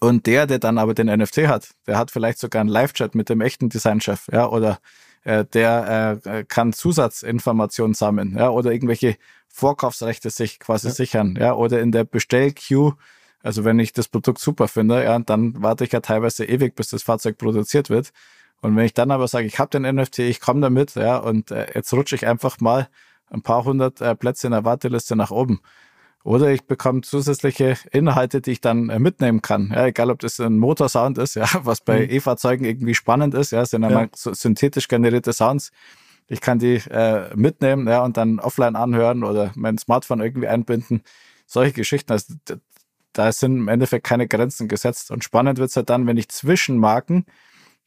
[0.00, 3.30] Und der, der dann aber den NFT hat, der hat vielleicht sogar einen Live-Chat mit
[3.30, 4.78] dem echten Designchef, ja, oder
[5.24, 9.16] äh, der äh, kann Zusatzinformationen sammeln, ja, oder irgendwelche
[9.48, 10.94] Vorkaufsrechte sich quasi ja.
[10.94, 12.94] sichern, ja, oder in der Bestell-Queue,
[13.42, 16.88] also wenn ich das Produkt super finde, ja, dann warte ich ja teilweise ewig, bis
[16.88, 18.12] das Fahrzeug produziert wird.
[18.60, 21.50] Und wenn ich dann aber sage, ich habe den NFT, ich komme damit, ja, und
[21.50, 22.88] äh, jetzt rutsche ich einfach mal
[23.30, 25.60] ein paar hundert äh, Plätze in der Warteliste nach oben.
[26.24, 29.70] Oder ich bekomme zusätzliche Inhalte, die ich dann äh, mitnehmen kann.
[29.72, 32.10] Ja, egal, ob das ein Motorsound ist, ja, was bei mhm.
[32.10, 34.08] E-Fahrzeugen irgendwie spannend ist, ja, sind ja.
[34.14, 35.70] so synthetisch generierte Sounds.
[36.26, 41.02] Ich kann die äh, mitnehmen, ja, und dann offline anhören oder mein Smartphone irgendwie einbinden.
[41.46, 42.12] Solche Geschichten.
[42.12, 42.34] Also,
[43.14, 45.10] da sind im Endeffekt keine Grenzen gesetzt.
[45.10, 47.24] Und spannend wird's halt dann, wenn ich zwischen Marken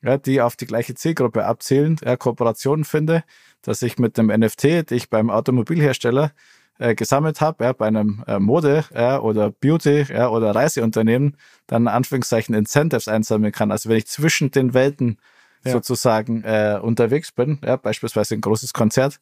[0.01, 3.23] ja, die auf die gleiche Zielgruppe abzielen, ja, Kooperationen finde,
[3.61, 6.31] dass ich mit dem NFT, die ich beim Automobilhersteller
[6.79, 11.37] äh, gesammelt habe, ja, bei einem äh, Mode ja, oder Beauty ja, oder Reiseunternehmen,
[11.67, 13.71] dann in Anführungszeichen Incentives einsammeln kann.
[13.71, 15.17] Also wenn ich zwischen den Welten
[15.63, 15.73] ja.
[15.73, 19.19] sozusagen äh, unterwegs bin, ja, beispielsweise ein großes Konzert,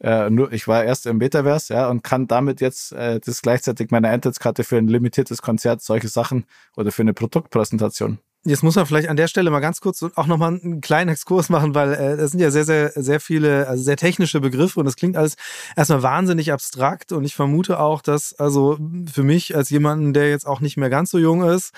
[0.00, 3.90] äh, nur ich war erst im Metaverse, ja, und kann damit jetzt äh, das gleichzeitig
[3.90, 8.18] meine Eintrittskarte für ein limitiertes Konzert, solche Sachen oder für eine Produktpräsentation.
[8.44, 11.50] Jetzt muss man vielleicht an der Stelle mal ganz kurz auch nochmal einen kleinen Exkurs
[11.50, 14.86] machen, weil äh, das sind ja sehr, sehr, sehr viele, also sehr technische Begriffe und
[14.86, 15.36] das klingt alles
[15.76, 17.12] erstmal wahnsinnig abstrakt.
[17.12, 18.78] Und ich vermute auch, dass also
[19.12, 21.72] für mich als jemanden, der jetzt auch nicht mehr ganz so jung ist,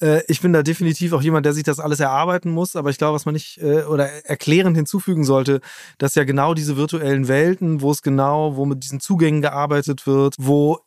[0.00, 2.98] äh, ich bin da definitiv auch jemand, der sich das alles erarbeiten muss, aber ich
[2.98, 5.60] glaube, was man nicht äh, oder erklärend hinzufügen sollte,
[5.98, 10.36] dass ja genau diese virtuellen Welten, wo es genau, wo mit diesen Zugängen gearbeitet wird,
[10.38, 10.78] wo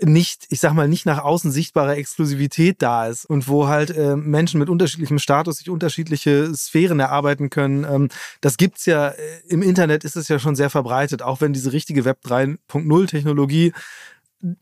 [0.00, 4.16] nicht, ich sag mal, nicht nach außen sichtbare Exklusivität da ist und wo halt äh,
[4.16, 7.84] Menschen mit unterschiedlichem Status sich unterschiedliche Sphären erarbeiten können.
[7.84, 8.08] Ähm,
[8.40, 9.16] das gibt's ja äh,
[9.48, 13.72] im Internet ist es ja schon sehr verbreitet, auch wenn diese richtige Web 3.0 Technologie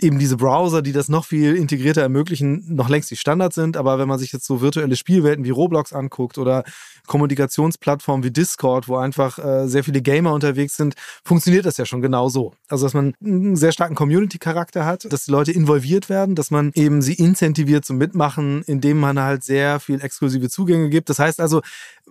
[0.01, 3.77] eben diese Browser, die das noch viel integrierter ermöglichen, noch längst die Standard sind.
[3.77, 6.65] Aber wenn man sich jetzt so virtuelle Spielwelten wie Roblox anguckt oder
[7.07, 12.01] Kommunikationsplattformen wie Discord, wo einfach äh, sehr viele Gamer unterwegs sind, funktioniert das ja schon
[12.01, 12.55] genau so.
[12.69, 16.73] Also, dass man einen sehr starken Community-Charakter hat, dass die Leute involviert werden, dass man
[16.75, 21.11] eben sie incentiviert zum Mitmachen, indem man halt sehr viel exklusive Zugänge gibt.
[21.11, 21.61] Das heißt also,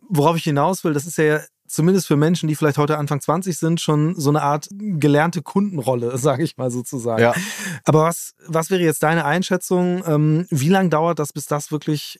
[0.07, 3.57] worauf ich hinaus will, das ist ja zumindest für Menschen, die vielleicht heute Anfang 20
[3.57, 7.21] sind, schon so eine Art gelernte Kundenrolle, sage ich mal sozusagen.
[7.21, 7.33] Ja.
[7.83, 10.03] Aber was, was wäre jetzt deine Einschätzung?
[10.05, 12.19] Ähm, wie lange dauert das, bis das wirklich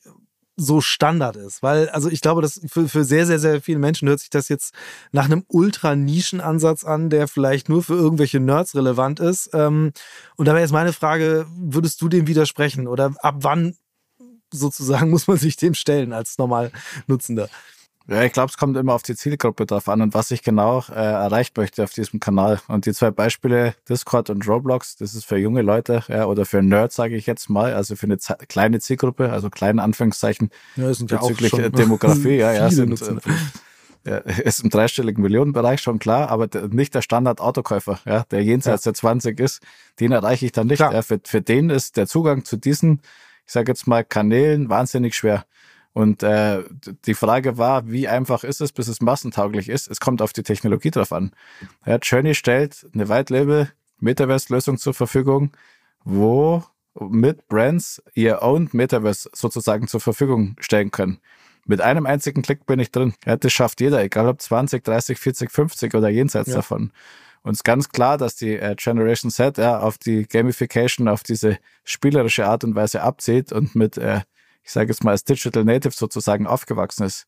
[0.58, 1.64] so Standard ist.
[1.64, 4.50] Weil, also ich glaube, dass für, für sehr, sehr, sehr viele Menschen hört sich das
[4.50, 4.74] jetzt
[5.12, 9.50] nach einem ultra-Nischen-Ansatz an, der vielleicht nur für irgendwelche Nerds relevant ist.
[9.54, 9.92] Ähm,
[10.38, 12.88] und da wäre jetzt meine Frage, würdest du dem widersprechen?
[12.88, 13.76] Oder ab wann
[14.52, 16.72] sozusagen muss man sich dem stellen als normal
[17.08, 17.50] Nutzender?
[18.08, 20.84] Ja, ich glaube, es kommt immer auf die Zielgruppe drauf an und was ich genau
[20.90, 22.60] äh, erreicht möchte auf diesem Kanal.
[22.68, 26.62] Und die zwei Beispiele, Discord und Roblox, das ist für junge Leute ja, oder für
[26.62, 31.10] Nerds, sage ich jetzt mal, also für eine kleine Zielgruppe, also kleine Anführungszeichen ja, sind
[31.10, 32.36] bezüglich ja auch schon Demografie.
[32.38, 33.16] ja, ja, sind, äh,
[34.06, 38.92] ja, ist im dreistelligen Millionenbereich schon klar, aber nicht der Standard-Autokäufer, ja, der jenseits ja.
[38.92, 39.64] der 20 ist,
[40.00, 40.80] den erreiche ich dann nicht.
[40.80, 43.02] Ja, für, für den ist der Zugang zu diesen,
[43.48, 45.46] ich sage jetzt mal, Kanälen wahnsinnig schwer.
[45.96, 46.62] Und äh,
[47.06, 49.90] die Frage war, wie einfach ist es, bis es massentauglich ist?
[49.90, 51.32] Es kommt auf die Technologie drauf an.
[51.86, 53.72] Ja, Journey stellt eine White-Label
[54.02, 55.52] Metaverse-Lösung zur Verfügung,
[56.04, 56.66] wo
[57.00, 61.20] mit Brands ihr own Metaverse sozusagen zur Verfügung stellen können.
[61.66, 63.14] Mit einem einzigen Klick bin ich drin.
[63.26, 66.56] Ja, das schafft jeder, egal ob 20, 30, 40, 50 oder jenseits ja.
[66.56, 66.92] davon.
[67.42, 71.24] Und es ist ganz klar, dass die äh, Generation Z ja, auf die Gamification, auf
[71.24, 74.20] diese spielerische Art und Weise abzieht und mit äh,
[74.66, 77.28] ich sage jetzt mal, als Digital Native sozusagen aufgewachsen ist.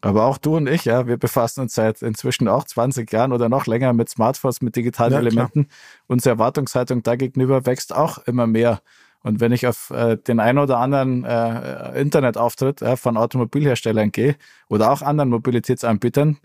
[0.00, 3.50] Aber auch du und ich, ja, wir befassen uns seit inzwischen auch 20 Jahren oder
[3.50, 5.64] noch länger mit Smartphones, mit digitalen ja, Elementen.
[5.66, 5.76] Klar.
[6.06, 8.80] Unsere Erwartungshaltung dagegenüber wächst auch immer mehr.
[9.22, 14.36] Und wenn ich auf äh, den einen oder anderen äh, Internetauftritt äh, von Automobilherstellern gehe
[14.70, 16.38] oder auch anderen Mobilitätsanbietern,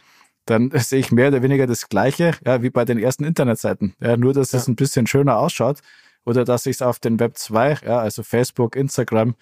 [0.45, 3.95] dann sehe ich mehr oder weniger das Gleiche, ja, wie bei den ersten Internetseiten.
[4.01, 4.59] Ja, nur, dass ja.
[4.59, 5.79] es ein bisschen schöner ausschaut
[6.25, 9.36] oder dass ich es auf den Web 2, ja, also Facebook, Instagram,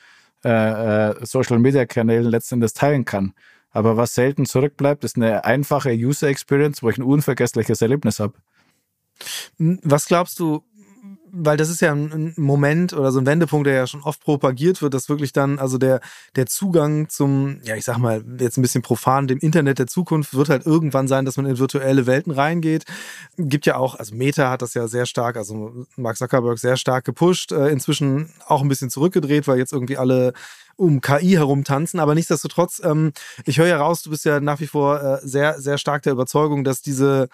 [0.43, 3.33] äh, äh, Social Media Kanälen letztendlich teilen kann.
[3.69, 8.35] Aber was selten zurückbleibt, ist eine einfache User Experience, wo ich ein unvergessliches Erlebnis habe.
[9.57, 10.63] Was glaubst du,
[11.35, 14.83] weil das ist ja ein Moment oder so ein Wendepunkt, der ja schon oft propagiert
[14.83, 15.99] wird, dass wirklich dann, also der,
[16.35, 20.35] der Zugang zum, ja, ich sag mal, jetzt ein bisschen profan, dem Internet der Zukunft
[20.35, 22.85] wird halt irgendwann sein, dass man in virtuelle Welten reingeht.
[23.35, 27.03] Gibt ja auch, also Meta hat das ja sehr stark, also Mark Zuckerberg sehr stark
[27.03, 30.33] gepusht, äh, inzwischen auch ein bisschen zurückgedreht, weil jetzt irgendwie alle
[30.75, 31.99] um KI herum tanzen.
[31.99, 33.11] Aber nichtsdestotrotz, ähm,
[33.45, 36.13] ich höre ja raus, du bist ja nach wie vor äh, sehr, sehr stark der
[36.13, 37.27] Überzeugung, dass diese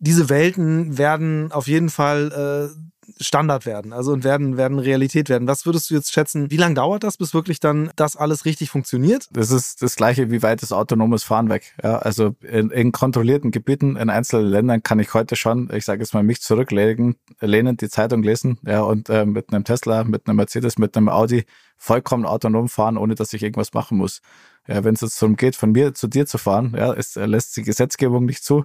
[0.00, 2.90] diese Welten werden auf jeden Fall äh,
[3.20, 5.46] Standard werden, also und werden, werden Realität werden.
[5.46, 8.70] Was würdest du jetzt schätzen, wie lange dauert das, bis wirklich dann das alles richtig
[8.70, 9.28] funktioniert?
[9.32, 11.74] Das ist das gleiche, wie weit ist autonomes Fahren weg.
[11.82, 16.02] Ja, also in, in kontrollierten Gebieten in einzelnen Ländern kann ich heute schon, ich sage
[16.02, 20.26] jetzt mal, mich zurücklehnen, lehnen, die Zeitung lesen, ja, und äh, mit einem Tesla, mit
[20.26, 21.44] einem Mercedes, mit einem Audi
[21.76, 24.20] vollkommen autonom fahren, ohne dass ich irgendwas machen muss.
[24.66, 27.56] Ja, wenn es jetzt darum geht, von mir zu dir zu fahren, ja, es lässt
[27.56, 28.64] die Gesetzgebung nicht zu.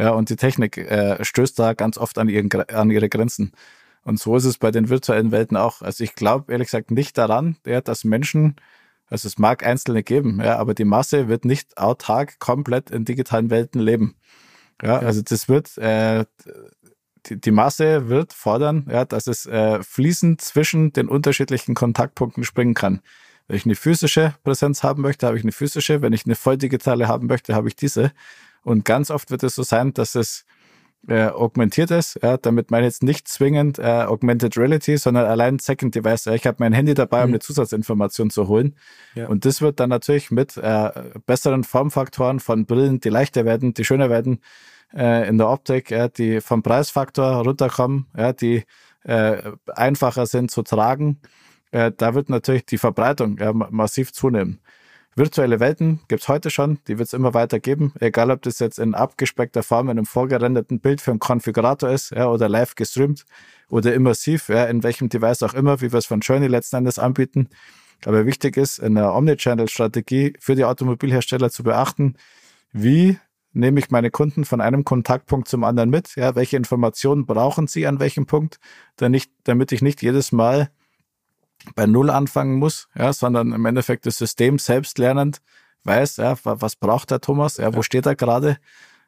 [0.00, 3.52] Ja, und die Technik äh, stößt da ganz oft an, ihren, an ihre Grenzen.
[4.02, 5.82] Und so ist es bei den virtuellen Welten auch.
[5.82, 8.56] Also ich glaube ehrlich gesagt nicht daran, ja, dass Menschen,
[9.08, 13.50] also es mag Einzelne geben, ja, aber die Masse wird nicht autark komplett in digitalen
[13.50, 14.16] Welten leben.
[14.82, 16.24] Ja, also das wird, äh,
[17.26, 22.72] die, die Masse wird fordern, ja, dass es äh, fließend zwischen den unterschiedlichen Kontaktpunkten springen
[22.72, 23.02] kann.
[23.48, 26.00] Wenn ich eine physische Präsenz haben möchte, habe ich eine physische.
[26.00, 28.12] Wenn ich eine voll digitale haben möchte, habe ich diese.
[28.62, 30.44] Und ganz oft wird es so sein, dass es
[31.08, 32.18] äh, augmentiert ist.
[32.22, 36.26] Ja, damit meine ich jetzt nicht zwingend äh, Augmented Reality, sondern allein Second Device.
[36.26, 37.34] Ja, ich habe mein Handy dabei, um mhm.
[37.34, 38.76] eine Zusatzinformation zu holen.
[39.14, 39.28] Ja.
[39.28, 40.90] Und das wird dann natürlich mit äh,
[41.26, 44.40] besseren Formfaktoren von Brillen, die leichter werden, die schöner werden
[44.94, 48.64] äh, in der Optik, ja, die vom Preisfaktor runterkommen, ja, die
[49.04, 51.20] äh, einfacher sind zu tragen.
[51.70, 53.38] Äh, da wird natürlich die Verbreitung
[53.70, 54.60] massiv zunehmen.
[55.16, 58.94] Virtuelle Welten gibt's heute schon, die wird's immer weiter geben, egal ob das jetzt in
[58.94, 63.26] abgespeckter Form in einem vorgerenderten Bild für einen Konfigurator ist ja, oder live gestreamt
[63.68, 67.00] oder immersiv, ja, in welchem Device auch immer, wie wir es von Journey letzten Endes
[67.00, 67.48] anbieten.
[68.04, 72.14] Aber wichtig ist, in der Omnichannel-Strategie für die Automobilhersteller zu beachten,
[72.72, 73.18] wie
[73.52, 76.14] nehme ich meine Kunden von einem Kontaktpunkt zum anderen mit?
[76.14, 78.60] Ja, welche Informationen brauchen sie an welchem Punkt,
[78.96, 80.70] damit ich nicht jedes Mal
[81.74, 85.40] bei Null anfangen muss, ja, sondern im Endeffekt das System selbst lernend
[85.84, 88.58] weiß, ja, was braucht der Thomas, ja, wo steht er gerade,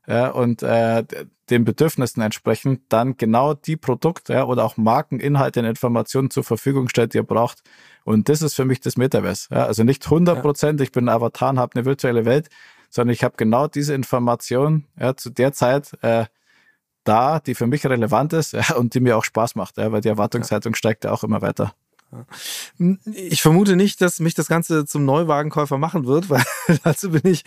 [0.07, 1.05] ja, und äh,
[1.50, 6.88] den Bedürfnissen entsprechend dann genau die Produkte ja, oder auch Markeninhalte und Informationen zur Verfügung
[6.88, 7.62] stellt, die er braucht.
[8.05, 9.48] Und das ist für mich das Metaverse.
[9.50, 12.48] Ja, also nicht 100 Prozent, ich bin ein Avatar und habe eine virtuelle Welt,
[12.90, 16.24] sondern ich habe genau diese Information ja, zu der Zeit äh,
[17.05, 20.00] da, die für mich relevant ist ja, und die mir auch Spaß macht, ja, weil
[20.00, 21.74] die Erwartungshaltung steigt ja auch immer weiter.
[23.15, 26.45] Ich vermute nicht, dass mich das Ganze zum Neuwagenkäufer machen wird, weil
[26.85, 27.45] dazu bin ich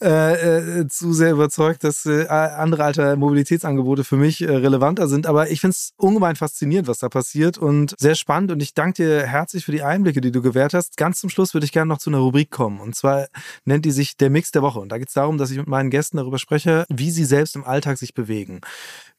[0.00, 5.26] äh, äh, zu sehr überzeugt, dass äh, andere alte Mobilitätsangebote für mich äh, relevanter sind.
[5.26, 8.52] Aber ich finde es ungemein faszinierend, was da passiert und sehr spannend.
[8.52, 10.96] Und ich danke dir herzlich für die Einblicke, die du gewährt hast.
[10.96, 12.80] Ganz zum Schluss würde ich gerne noch zu einer Rubrik kommen.
[12.80, 13.28] Und zwar
[13.64, 14.80] nennt die sich der Mix der Woche.
[14.80, 17.56] Und da geht es darum, dass ich mit meinen Gästen darüber spreche, wie sie selbst
[17.56, 18.60] im Alltag sich bewegen.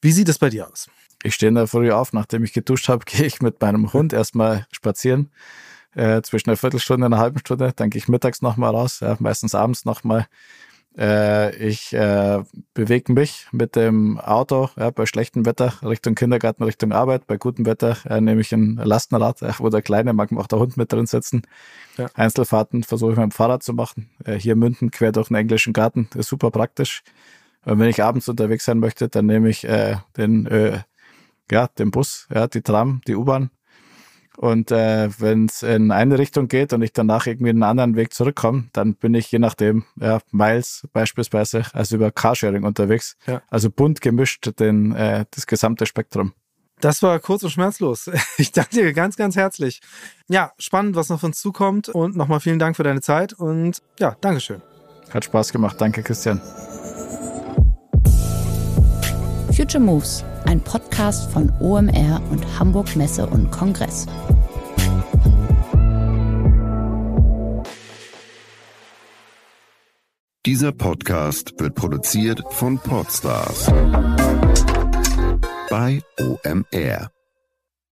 [0.01, 0.89] Wie sieht es bei dir aus?
[1.23, 4.67] Ich stehe da früh auf, nachdem ich geduscht habe, gehe ich mit meinem Hund erstmal
[4.71, 5.31] spazieren.
[5.93, 7.73] Äh, zwischen einer Viertelstunde und einer halben Stunde.
[7.75, 10.27] Dann gehe ich mittags nochmal raus, ja, meistens abends nochmal.
[10.97, 12.43] Äh, ich äh,
[12.73, 17.27] bewege mich mit dem Auto ja, bei schlechtem Wetter Richtung Kindergarten, Richtung Arbeit.
[17.27, 20.77] Bei gutem Wetter äh, nehme ich ein Lastenrad, wo der Kleine mag auch der Hund
[20.77, 21.43] mit drin sitzen.
[21.97, 22.07] Ja.
[22.13, 24.09] Einzelfahrten versuche ich mit dem Fahrrad zu machen.
[24.25, 27.03] Äh, hier Münden quer durch den englischen Garten ist super praktisch.
[27.65, 30.79] Und wenn ich abends unterwegs sein möchte, dann nehme ich äh, den äh,
[31.51, 33.51] ja, den Bus, ja, die Tram, die U-Bahn.
[34.37, 38.13] Und äh, wenn es in eine Richtung geht und ich danach irgendwie einen anderen Weg
[38.13, 43.17] zurückkomme, dann bin ich je nachdem, ja, Miles beispielsweise, also über Carsharing unterwegs.
[43.27, 43.41] Ja.
[43.49, 46.33] Also bunt gemischt den, äh, das gesamte Spektrum.
[46.79, 48.09] Das war kurz und schmerzlos.
[48.37, 49.81] Ich danke dir ganz, ganz herzlich.
[50.27, 51.89] Ja, spannend, was noch von uns zukommt.
[51.89, 53.33] Und nochmal vielen Dank für deine Zeit.
[53.33, 54.63] Und ja, Dankeschön.
[55.11, 55.75] Hat Spaß gemacht.
[55.79, 56.41] Danke, Christian.
[59.61, 64.07] Future Moves ein Podcast von OMR und Hamburg Messe und Kongress.
[70.47, 73.67] Dieser Podcast wird produziert von Podstars
[75.69, 77.11] bei OMR.